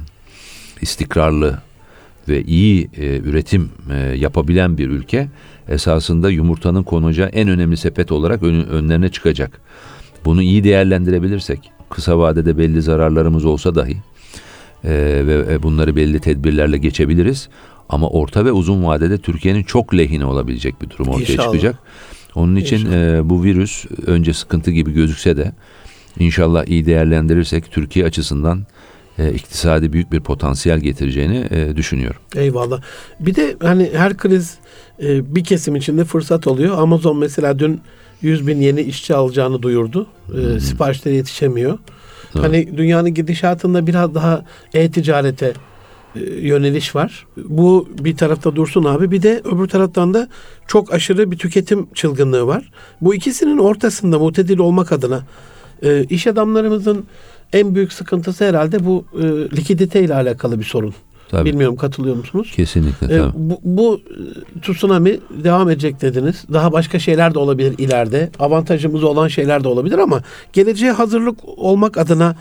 [0.81, 1.57] istikrarlı
[2.29, 5.27] ve iyi e, üretim e, yapabilen bir ülke
[5.69, 9.61] esasında yumurtanın konacağı en önemli sepet olarak ön- önlerine çıkacak.
[10.25, 13.97] Bunu iyi değerlendirebilirsek kısa vadede belli zararlarımız olsa dahi
[14.83, 14.89] e,
[15.27, 17.49] ve ve bunları belli tedbirlerle geçebiliriz.
[17.89, 21.45] Ama orta ve uzun vadede Türkiye'nin çok lehine olabilecek bir durum ortaya İnşallah.
[21.45, 21.75] çıkacak.
[22.35, 23.17] Onun için İnşallah.
[23.17, 25.51] e, bu virüs önce sıkıntı gibi gözükse de
[26.19, 28.65] inşallah iyi değerlendirirsek Türkiye açısından
[29.19, 32.21] e, iktisadi büyük bir potansiyel getireceğini e, düşünüyorum.
[32.35, 32.81] Eyvallah.
[33.19, 34.57] Bir de hani her kriz
[35.03, 36.77] e, bir kesim içinde fırsat oluyor.
[36.77, 37.81] Amazon mesela dün
[38.21, 40.07] 100 bin yeni işçi alacağını duyurdu.
[40.37, 41.77] E, siparişleri yetişemiyor.
[42.35, 42.45] Evet.
[42.45, 45.53] Hani dünyanın gidişatında biraz daha e-ticarete
[46.41, 47.25] yöneliş var.
[47.37, 49.11] Bu bir tarafta dursun abi.
[49.11, 50.27] Bir de öbür taraftan da
[50.67, 52.71] çok aşırı bir tüketim çılgınlığı var.
[53.01, 55.21] Bu ikisinin ortasında mutedil olmak adına
[55.83, 57.05] e, iş adamlarımızın
[57.53, 59.23] en büyük sıkıntısı herhalde bu e,
[59.57, 60.93] likidite ile alakalı bir sorun.
[61.29, 61.49] Tabii.
[61.49, 62.51] Bilmiyorum katılıyor musunuz?
[62.55, 63.31] Kesinlikle E, tabii.
[63.35, 64.01] bu, bu
[64.57, 66.45] e, tsunami devam edecek dediniz.
[66.53, 68.29] Daha başka şeyler de olabilir ileride.
[68.39, 70.21] Avantajımız olan şeyler de olabilir ama
[70.53, 72.35] geleceğe hazırlık olmak adına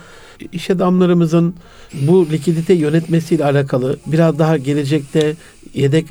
[0.52, 1.54] iş adamlarımızın
[1.92, 5.36] bu likidite yönetmesiyle alakalı biraz daha gelecekte
[5.74, 6.06] yedek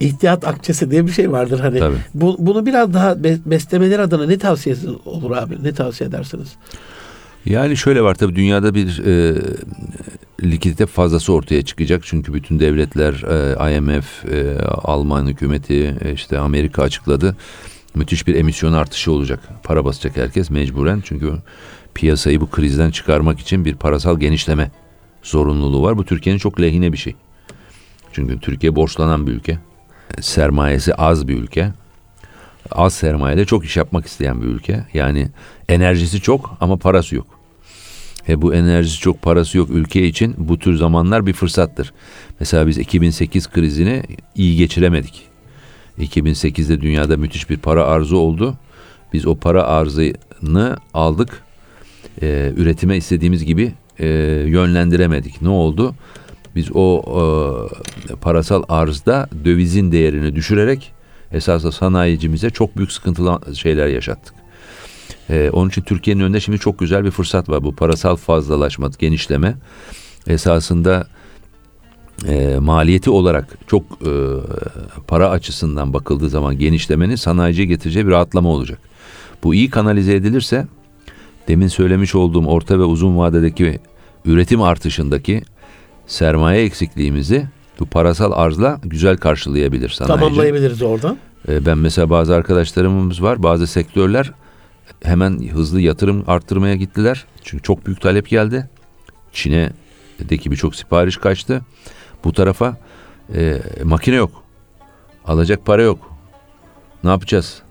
[0.00, 1.78] ihtiyat akçesi diye bir şey vardır hani.
[1.78, 1.96] Tabii.
[2.14, 5.64] Bu, bunu biraz daha be- beslemeleri adına ne tavsiyesi olur abi?
[5.64, 6.48] Ne tavsiye edersiniz?
[7.44, 9.42] Yani şöyle var tabii dünyada bir e,
[10.42, 12.02] likidite fazlası ortaya çıkacak.
[12.04, 17.36] Çünkü bütün devletler e, IMF, e, Alman hükümeti, e, işte Amerika açıkladı.
[17.94, 19.40] Müthiş bir emisyon artışı olacak.
[19.62, 21.02] Para basacak herkes mecburen.
[21.04, 21.32] Çünkü
[21.98, 24.70] piyasayı bu krizden çıkarmak için bir parasal genişleme
[25.22, 25.98] zorunluluğu var.
[25.98, 27.14] Bu Türkiye'nin çok lehine bir şey.
[28.12, 29.58] Çünkü Türkiye borçlanan bir ülke.
[30.20, 31.72] Sermayesi az bir ülke.
[32.70, 34.84] Az sermayede çok iş yapmak isteyen bir ülke.
[34.94, 35.28] Yani
[35.68, 37.26] enerjisi çok ama parası yok.
[38.28, 41.92] E bu enerjisi çok parası yok ülke için bu tür zamanlar bir fırsattır.
[42.40, 44.02] Mesela biz 2008 krizini
[44.34, 45.22] iyi geçiremedik.
[45.98, 48.54] 2008'de dünyada müthiş bir para arzı oldu.
[49.12, 51.47] Biz o para arzını aldık.
[52.22, 54.06] E, üretime istediğimiz gibi e,
[54.46, 55.42] yönlendiremedik.
[55.42, 55.94] Ne oldu?
[56.56, 57.02] Biz o
[58.10, 60.92] e, parasal arzda dövizin değerini düşürerek
[61.32, 64.34] esasında sanayicimize çok büyük sıkıntılı şeyler yaşattık.
[65.30, 67.64] Ee, onun için Türkiye'nin önünde şimdi çok güzel bir fırsat var.
[67.64, 69.54] Bu parasal fazlalaşma, genişleme
[70.26, 71.06] esasında
[72.28, 74.12] e, maliyeti olarak çok e,
[75.06, 78.78] para açısından bakıldığı zaman genişlemenin sanayiciye getireceği bir rahatlama olacak.
[79.44, 80.66] Bu iyi kanalize edilirse
[81.48, 83.78] demin söylemiş olduğum orta ve uzun vadedeki
[84.24, 85.42] üretim artışındaki
[86.06, 87.46] sermaye eksikliğimizi
[87.80, 90.20] bu parasal arzla güzel karşılayabilir sanayici.
[90.20, 91.18] Tamamlayabiliriz oradan.
[91.48, 94.32] E, Ben mesela bazı arkadaşlarımız var, bazı sektörler
[95.02, 97.24] hemen hızlı yatırım arttırmaya gittiler.
[97.42, 98.68] Çünkü çok büyük talep geldi.
[99.32, 101.62] Çin'deki birçok sipariş kaçtı.
[102.24, 102.76] Bu tarafa
[103.34, 104.42] e, makine yok.
[105.26, 106.12] Alacak para yok.
[107.04, 107.62] Ne yapacağız?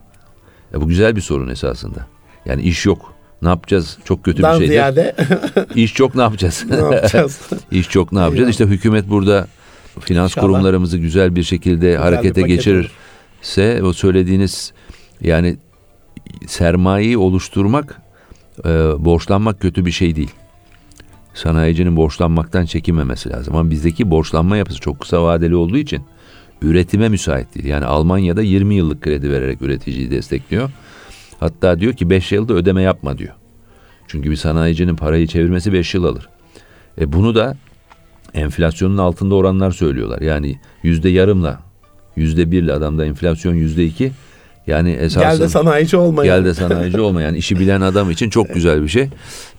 [0.73, 2.07] E, bu güzel bir sorun esasında.
[2.45, 3.13] Yani iş yok.
[3.41, 3.97] Ne yapacağız?
[4.05, 4.71] Çok kötü Dan bir şeydir.
[4.73, 5.15] ziyade
[5.75, 6.65] İş çok ne yapacağız?
[6.69, 7.41] ne yapacağız?
[7.71, 8.49] İş çok ne yapacağız?
[8.49, 9.47] İşte hükümet burada
[9.99, 10.45] finans İnşallah.
[10.47, 14.73] kurumlarımızı güzel bir şekilde bir harekete paket geçirirse o söylediğiniz
[15.21, 15.57] yani
[16.47, 18.01] sermayeyi oluşturmak,
[18.65, 18.69] e,
[19.05, 20.31] borçlanmak kötü bir şey değil.
[21.33, 23.55] Sanayicinin borçlanmaktan çekinmemesi lazım.
[23.55, 26.03] Ama bizdeki borçlanma yapısı çok kısa vadeli olduğu için
[26.61, 27.65] üretime müsait değil.
[27.65, 30.69] Yani Almanya'da 20 yıllık kredi vererek üreticiyi destekliyor.
[31.39, 33.33] Hatta diyor ki 5 yılda ödeme yapma diyor.
[34.07, 36.29] Çünkü bir sanayicinin parayı çevirmesi 5 yıl alır.
[37.01, 37.57] E bunu da
[38.33, 40.21] enflasyonun altında oranlar söylüyorlar.
[40.21, 41.59] Yani yüzde yarımla,
[42.15, 44.11] yüzde birle adamda enflasyon yüzde iki.
[44.67, 46.33] Yani esasında Gel de sanayici olmayın.
[46.33, 47.21] Gel de sanayici olma.
[47.21, 49.09] Yani işi bilen adam için çok güzel bir şey.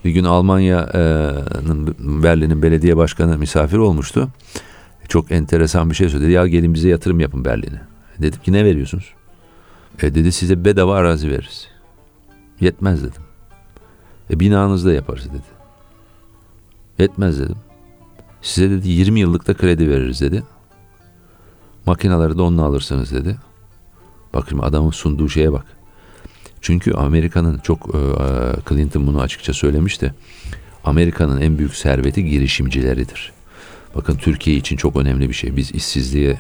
[0.05, 4.29] Bir gün Almanya'nın Berlin'in belediye başkanı misafir olmuştu.
[5.09, 6.33] Çok enteresan bir şey söyledi.
[6.33, 7.81] Ya gelin bize yatırım yapın Berlin'e.
[8.19, 9.05] Dedim ki ne veriyorsunuz?
[10.03, 11.69] E dedi size bedava arazi veririz.
[12.61, 13.23] Yetmez dedim.
[14.31, 15.59] E binanızda yaparız dedi.
[16.99, 17.57] Yetmez dedim.
[18.43, 20.43] Size dedi 20 yıllık da kredi veririz dedi.
[21.87, 23.37] Makinaları da onunla alırsınız dedi.
[24.35, 25.67] Bak şimdi adamın sunduğu şeye bak.
[26.61, 27.99] Çünkü Amerika'nın çok e,
[28.69, 30.15] Clinton bunu açıkça söylemişti.
[30.85, 33.33] Amerika'nın en büyük serveti girişimcileridir.
[33.95, 35.57] Bakın Türkiye için çok önemli bir şey.
[35.57, 36.39] Biz işsizliğe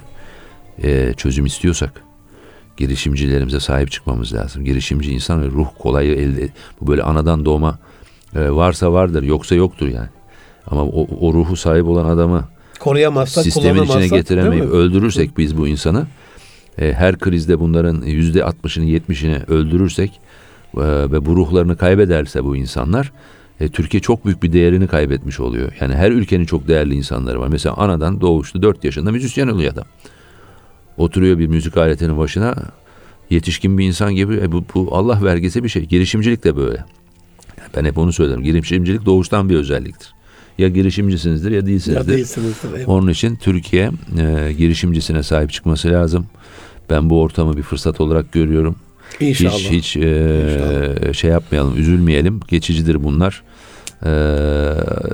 [0.83, 2.08] e, çözüm istiyorsak
[2.79, 4.65] girişimcilerimize sahip çıkmamız lazım.
[4.65, 6.49] Girişimci insan ve ruh kolayı elde.
[6.81, 7.79] Bu böyle anadan doğma
[8.35, 10.09] e, varsa vardır yoksa yoktur yani.
[10.67, 12.45] Ama o, o ruhu sahip olan adamı
[12.81, 16.07] Koruyamazsak, sistemin içine getiremeyip öldürürsek biz bu insanı
[16.79, 20.21] e, her krizde bunların yüzde altmışını yetmişini öldürürsek
[20.77, 23.13] e, ve bu ruhlarını kaybederse bu insanlar
[23.61, 25.73] e, Türkiye çok büyük bir değerini kaybetmiş oluyor.
[25.81, 27.49] Yani her ülkenin çok değerli insanları var.
[27.49, 29.85] Mesela anadan doğuştu 4 yaşında müzisyen oluyor adam.
[30.99, 32.55] Oturuyor bir müzik aletinin başına
[33.31, 35.85] yetişkin bir insan gibi e, bu, bu Allah vergisi bir şey.
[35.85, 36.85] Girişimcilik de böyle.
[37.77, 38.43] Ben hep onu söylerim.
[38.43, 40.15] Girişimcilik doğuştan bir özelliktir.
[40.59, 42.13] Ya girişimcisinizdir ya Ya değilsinizdir.
[42.13, 42.69] değilsinizdir.
[42.79, 42.89] eyvallah.
[42.89, 46.27] Onun için Türkiye e, girişimcisine sahip çıkması lazım.
[46.91, 48.77] Ben bu ortamı bir fırsat olarak görüyorum.
[49.21, 49.53] İnşallah.
[49.53, 52.41] Hiç hiç e, şey yapmayalım, üzülmeyelim.
[52.49, 53.43] Geçicidir bunlar.
[54.05, 54.11] E,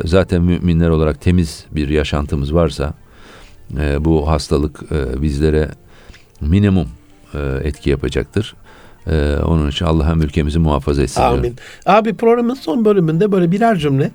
[0.05, 2.95] zaten müminler olarak temiz bir yaşantımız varsa
[3.81, 5.68] e, bu hastalık e, bizlere
[6.41, 6.89] minimum
[7.35, 8.55] e, etki yapacaktır.
[9.07, 11.20] Ee, onun için Allah hem ülkemizi muhafaza etsin.
[11.20, 11.39] diyorum.
[11.39, 11.57] Amin.
[11.87, 14.11] Abi programın son bölümünde böyle birer cümle.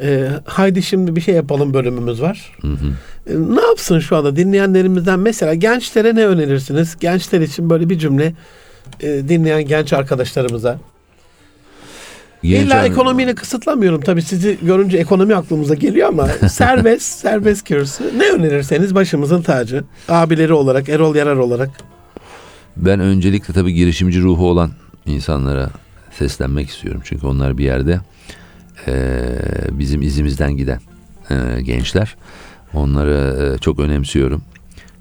[0.00, 2.56] e, haydi şimdi bir şey yapalım bölümümüz var.
[2.60, 2.86] Hı hı.
[3.26, 6.96] E, ne yapsın şu anda dinleyenlerimizden mesela gençlere ne önerirsiniz?
[7.00, 8.34] Gençler için böyle bir cümle
[9.00, 10.78] e, dinleyen genç arkadaşlarımıza.
[12.42, 14.00] Genç İlla an- ekonomiyle kısıtlamıyorum.
[14.00, 18.04] Tabii sizi görünce ekonomi aklımıza geliyor ama serbest, serbest kürsü.
[18.18, 19.84] Ne önerirseniz başımızın tacı.
[20.08, 21.70] Abileri olarak, Erol Yarar olarak.
[22.76, 24.70] Ben öncelikle tabii girişimci ruhu olan
[25.06, 25.70] insanlara
[26.18, 27.00] seslenmek istiyorum.
[27.04, 28.00] Çünkü onlar bir yerde
[28.86, 29.28] eee,
[29.70, 30.80] bizim izimizden giden
[31.30, 32.16] eee, gençler.
[32.74, 34.42] Onları eee, çok önemsiyorum.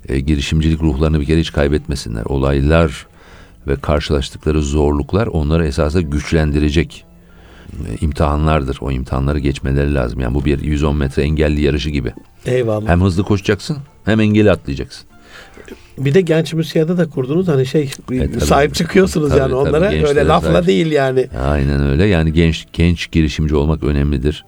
[0.09, 2.23] Eee, girişimcilik ruhlarını bir kere hiç kaybetmesinler.
[2.25, 3.07] Olaylar
[3.67, 7.03] ve karşılaştıkları zorluklar onları esasında güçlendirecek
[8.01, 8.77] imtihanlardır.
[8.81, 10.19] O imtihanları geçmeleri lazım.
[10.19, 12.13] Yani bu bir 110 metre engelli yarışı gibi.
[12.45, 12.87] Eyvallah.
[12.89, 15.05] Hem hızlı koşacaksın hem engeli atlayacaksın.
[15.97, 18.41] Bir de genç müsiyada da kurdunuz hani şey E, tabii.
[18.41, 20.67] sahip çıkıyorsunuz Tabii, yani tabii, onlara öyle lafla sahip.
[20.67, 21.27] değil yani.
[21.45, 22.05] Aynen öyle.
[22.05, 24.45] Yani genç genç girişimci olmak önemlidir.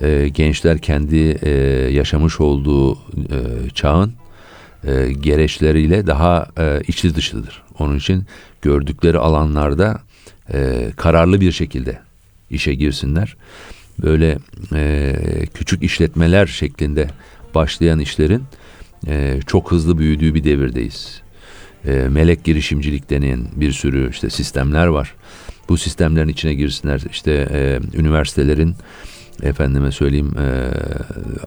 [0.00, 1.50] Ee, gençler kendi e,
[1.92, 2.98] yaşamış olduğu e,
[3.74, 4.12] çağın
[4.84, 7.62] e, gereçleriyle daha e, içli dışlıdır.
[7.78, 8.24] Onun için
[8.62, 9.98] gördükleri alanlarda
[10.52, 11.98] e, kararlı bir şekilde
[12.50, 13.36] işe girsinler.
[14.02, 14.38] Böyle
[14.74, 15.12] e,
[15.54, 17.06] küçük işletmeler şeklinde
[17.54, 18.42] başlayan işlerin
[19.08, 21.22] e, çok hızlı büyüdüğü bir devirdeyiz.
[21.84, 25.14] E, melek girişimcilik denen bir sürü işte sistemler var.
[25.68, 27.02] Bu sistemlerin içine girsinler.
[27.10, 28.74] İşte e, üniversitelerin
[29.42, 30.70] efendime söyleyeyim e,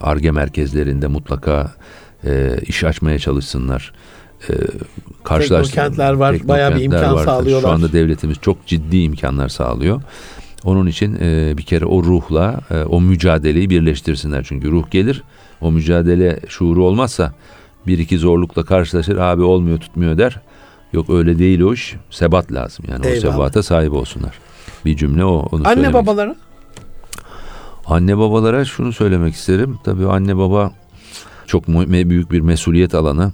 [0.02, 1.72] arge merkezlerinde mutlaka
[2.26, 3.93] e, iş açmaya çalışsınlar.
[4.50, 4.54] E,
[5.24, 7.26] karşılaş- Teknokentler var, bayağı bir teknokentler imkan var.
[7.26, 7.70] sağlıyorlar.
[7.70, 10.02] Şu anda devletimiz çok ciddi imkanlar sağlıyor.
[10.64, 14.43] Onun için e, bir kere o ruhla e, o mücadeleyi birleştirsinler.
[14.43, 15.24] Çünkü ruh gelir,
[15.62, 17.34] o mücadele şuuru olmazsa
[17.88, 20.41] bir iki zorlukla karşılaşır, abi olmuyor tutmuyor der.
[20.93, 22.86] Yok öyle değil o iş, sebat lazım.
[22.89, 23.34] Yani o Eyvallah.
[23.34, 24.39] sebata sahip olsunlar.
[24.86, 25.47] Bir cümle o.
[25.51, 26.36] Onu Anne babalara
[27.86, 29.80] Anne babalara şunu söylemek isterim.
[29.84, 30.72] Tabii anne baba
[31.47, 33.32] çok büyük bir mesuliyet alanı.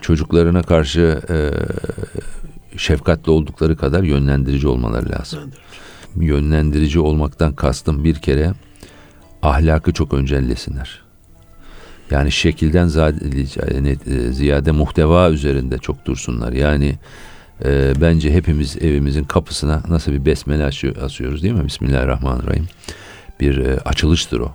[0.00, 1.38] Çocuklarına karşı e,
[2.78, 5.38] şefkatli oldukları kadar yönlendirici olmaları lazım.
[5.38, 5.70] Yönlendirici
[7.00, 8.52] olmaktan kastım bir kere
[9.42, 11.02] ahlakı çok öncellesinler.
[12.10, 12.86] Yani şekilden
[14.06, 16.52] e, ziyade muhteva üzerinde çok dursunlar.
[16.52, 16.98] Yani
[17.64, 20.64] e, bence hepimiz evimizin kapısına nasıl bir besmele
[21.02, 21.66] asıyoruz değil mi?
[21.66, 22.66] Bismillahirrahmanirrahim
[23.40, 24.52] bir e, açılıştır o.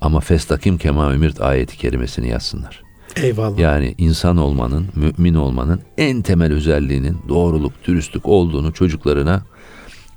[0.00, 2.82] Ama festakim kema ümirt ayeti kerimesini yazsınlar.
[3.16, 3.58] eyvallah.
[3.58, 9.42] Yani insan olmanın, mümin olmanın en temel özelliğinin doğruluk, dürüstlük olduğunu çocuklarına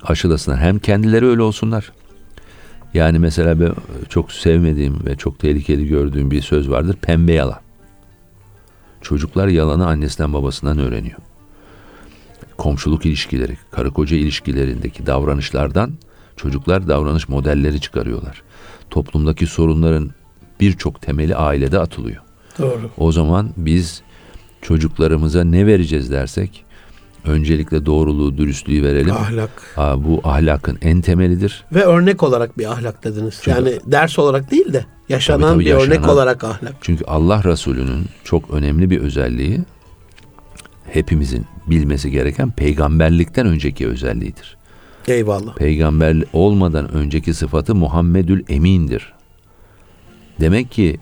[0.02, 0.60] aşılasınlar.
[0.60, 1.92] Hem kendileri öyle olsunlar.
[2.94, 3.72] Yani mesela ben
[4.08, 6.96] çok sevmediğim ve çok tehlikeli gördüğüm bir söz vardır.
[7.02, 7.60] Pembe yalan.
[9.00, 11.18] Çocuklar yalanı annesinden babasından öğreniyor.
[12.58, 15.92] Komşuluk ilişkileri, karı koca ilişkilerindeki davranışlardan
[16.36, 18.42] çocuklar davranış modelleri çıkarıyorlar.
[18.90, 20.10] Toplumdaki sorunların
[20.60, 22.22] birçok temeli ailede atılıyor.
[22.58, 22.90] Doğru.
[22.96, 24.02] O zaman biz
[24.62, 26.64] çocuklarımıza ne vereceğiz dersek
[27.24, 29.12] öncelikle doğruluğu, dürüstlüğü verelim.
[29.12, 29.50] Ahlak.
[29.76, 31.64] Aa, bu ahlakın en temelidir.
[31.74, 33.40] Ve örnek olarak bir ahlak dediniz.
[33.42, 36.08] Çünkü- yani ders olarak değil de yaşanan Tabii, tabii, bir örnek yaşanan.
[36.10, 36.74] olarak ahlak.
[36.80, 39.60] Çünkü Allah Resulü'nün çok önemli bir özelliği
[40.92, 44.56] hepimizin bilmesi gereken peygamberlikten önceki özelliğidir.
[45.08, 45.54] Eyvallah.
[45.56, 49.12] Peygamber olmadan önceki sıfatı Muhammedül Emin'dir.
[50.40, 50.98] Demek ki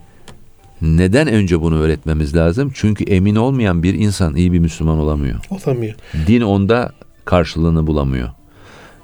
[0.83, 2.71] neden önce bunu öğretmemiz lazım?
[2.75, 5.39] Çünkü emin olmayan bir insan iyi bir Müslüman olamıyor.
[5.51, 5.95] Olamıyor.
[6.27, 6.93] Din onda
[7.25, 8.29] karşılığını bulamıyor.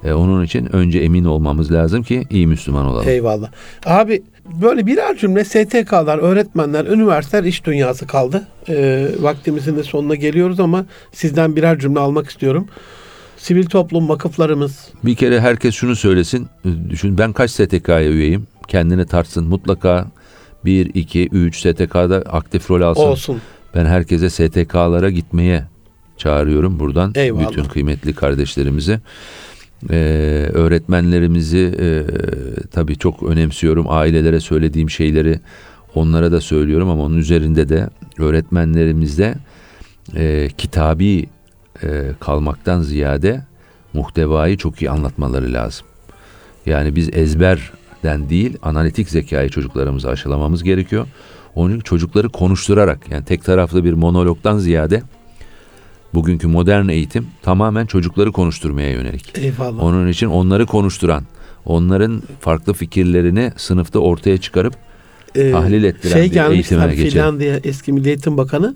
[0.03, 3.09] E, onun için önce emin olmamız lazım ki iyi Müslüman olalım.
[3.09, 3.49] Eyvallah.
[3.85, 4.23] Abi
[4.61, 8.47] böyle birer cümle STK'lar, öğretmenler, üniversiteler iş dünyası kaldı.
[8.69, 12.67] Ee, vaktimizin de sonuna geliyoruz ama sizden birer cümle almak istiyorum.
[13.37, 16.47] Sivil toplum vakıflarımız Bir kere herkes şunu söylesin.
[16.89, 18.47] Düşün ben kaç STK'ya üyeyim?
[18.67, 19.47] Kendini tartsın.
[19.47, 20.07] Mutlaka
[20.65, 23.01] 1, 2, 3 STK'da aktif rol alsın.
[23.01, 23.41] olsun.
[23.75, 25.65] Ben herkese STK'lara gitmeye
[26.17, 27.11] çağırıyorum buradan.
[27.15, 27.49] Eyvallah.
[27.49, 28.99] Bütün kıymetli kardeşlerimizi.
[29.89, 29.95] Ee,
[30.53, 32.03] öğretmenlerimizi e,
[32.71, 33.85] tabii çok önemsiyorum.
[33.89, 35.39] Ailelere söylediğim şeyleri
[35.95, 37.89] onlara da söylüyorum ama onun üzerinde de
[38.19, 39.35] öğretmenlerimizde
[40.15, 41.25] e, kitabi
[41.83, 43.41] e, kalmaktan ziyade
[43.93, 45.87] muhtevayı çok iyi anlatmaları lazım.
[46.65, 47.09] Yani biz
[48.05, 51.07] ezberden değil analitik zekayı çocuklarımıza aşılamamız gerekiyor.
[51.55, 55.03] Onun için çocukları konuşturarak yani tek taraflı bir monologdan ziyade
[56.13, 59.37] bugünkü modern eğitim tamamen çocukları konuşturmaya yönelik.
[59.37, 59.83] Eyvallah.
[59.83, 61.23] Onun için onları konuşturan,
[61.65, 64.73] onların farklı fikirlerini sınıfta ortaya çıkarıp
[65.35, 67.11] Ee, tahlil ettiren şey bir gelmiş eğitime geçelim.
[67.11, 68.75] Finlandiya eski Milli Eğitim Bakanı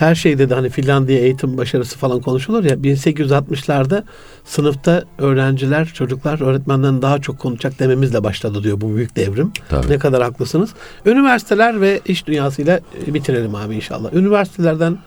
[0.00, 4.02] her şeyde de hani Finlandiya eğitim başarısı falan konuşulur ya 1860'larda
[4.44, 9.52] sınıfta öğrenciler, çocuklar öğretmenden daha çok konuşacak dememizle başladı diyor bu büyük devrim.
[9.68, 9.90] Tabii.
[9.90, 10.70] Ne kadar haklısınız.
[11.06, 14.12] Üniversiteler ve iş dünyasıyla e, bitirelim abi inşallah.
[14.12, 14.98] Üniversitelerden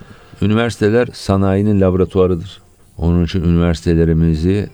[0.41, 2.62] Üniversiteler sanayinin laboratuvarıdır.
[2.98, 4.70] Onun için üniversitelerimizi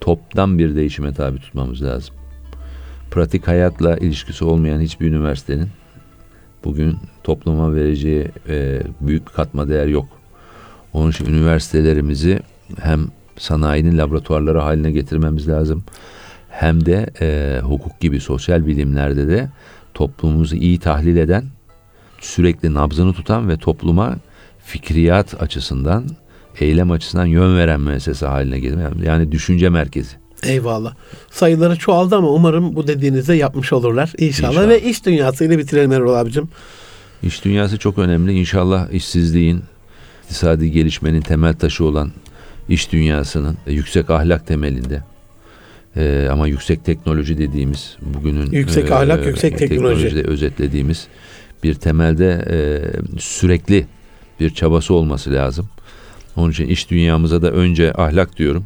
[0.00, 2.14] toptan bir değişime tabi tutmamız lazım.
[3.10, 5.68] Pratik hayatla ilişkisi olmayan hiçbir üniversitenin
[6.64, 10.08] bugün topluma vereceği e, büyük katma değer yok.
[10.92, 12.40] Onun için üniversitelerimizi
[12.80, 13.06] hem
[13.36, 15.84] sanayinin laboratuvarları haline getirmemiz lazım.
[16.50, 19.48] Hem de e, hukuk gibi sosyal bilimlerde de
[19.94, 21.44] toplumumuzu iyi tahlil eden,
[22.20, 24.16] sürekli nabzını tutan ve topluma
[24.58, 26.04] fikriyat açısından,
[26.60, 29.06] eylem açısından yön veren müessese haline getirmek.
[29.06, 30.19] Yani düşünce merkezi.
[30.42, 30.94] Eyvallah.
[31.30, 34.12] Sayıları çoğaldı ama umarım bu dediğinizde yapmış olurlar.
[34.18, 34.50] İnşallah.
[34.52, 34.68] İnşallah.
[34.68, 36.48] Ve iş dünyasıyla bitirelim Erol abicim.
[37.22, 38.32] İş dünyası çok önemli.
[38.32, 39.62] İnşallah işsizliğin,
[40.24, 42.12] iktisadi gelişmenin temel taşı olan
[42.68, 45.02] iş dünyasının e, yüksek ahlak temelinde
[45.96, 50.02] e, ama yüksek teknoloji dediğimiz bugünün Yüksek ahlak, yüksek teknoloji.
[50.02, 51.06] teknolojide özetlediğimiz
[51.62, 52.58] bir temelde e,
[53.20, 53.86] sürekli
[54.40, 55.68] bir çabası olması lazım.
[56.36, 58.64] Onun için iş dünyamıza da önce ahlak diyorum.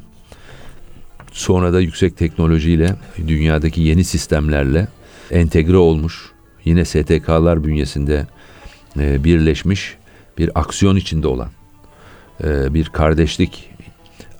[1.35, 4.89] Sonra da yüksek teknolojiyle dünyadaki yeni sistemlerle
[5.31, 6.33] entegre olmuş
[6.65, 8.27] yine STK'lar bünyesinde
[8.99, 9.97] e, birleşmiş
[10.39, 11.51] bir aksiyon içinde olan
[12.45, 13.71] e, bir kardeşlik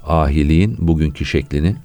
[0.07, 1.77] ahiliğin bugünkü şeklini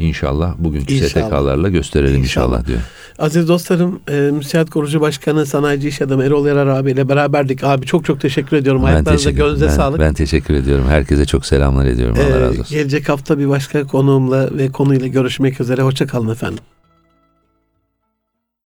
[0.00, 1.26] inşallah bugünkü İnşallah.
[1.26, 2.46] STK'larla gösterelim İnşallah.
[2.46, 2.78] inşallah, diyor.
[3.18, 7.64] Aziz dostlarım, e, Müsiat Kurucu Başkanı, Sanayici İş Adamı Erol Yarar abiyle beraberdik.
[7.64, 8.84] Abi çok çok teşekkür ediyorum.
[8.84, 10.00] Ayaklarınıza, gönlünüze ben, sağlık.
[10.00, 10.84] ben teşekkür ediyorum.
[10.88, 12.16] Herkese çok selamlar ediyorum.
[12.20, 12.76] Allah Ee, razı olsun.
[12.76, 15.82] gelecek hafta bir başka konuğumla ve konuyla görüşmek üzere.
[15.82, 16.58] Hoşçakalın efendim.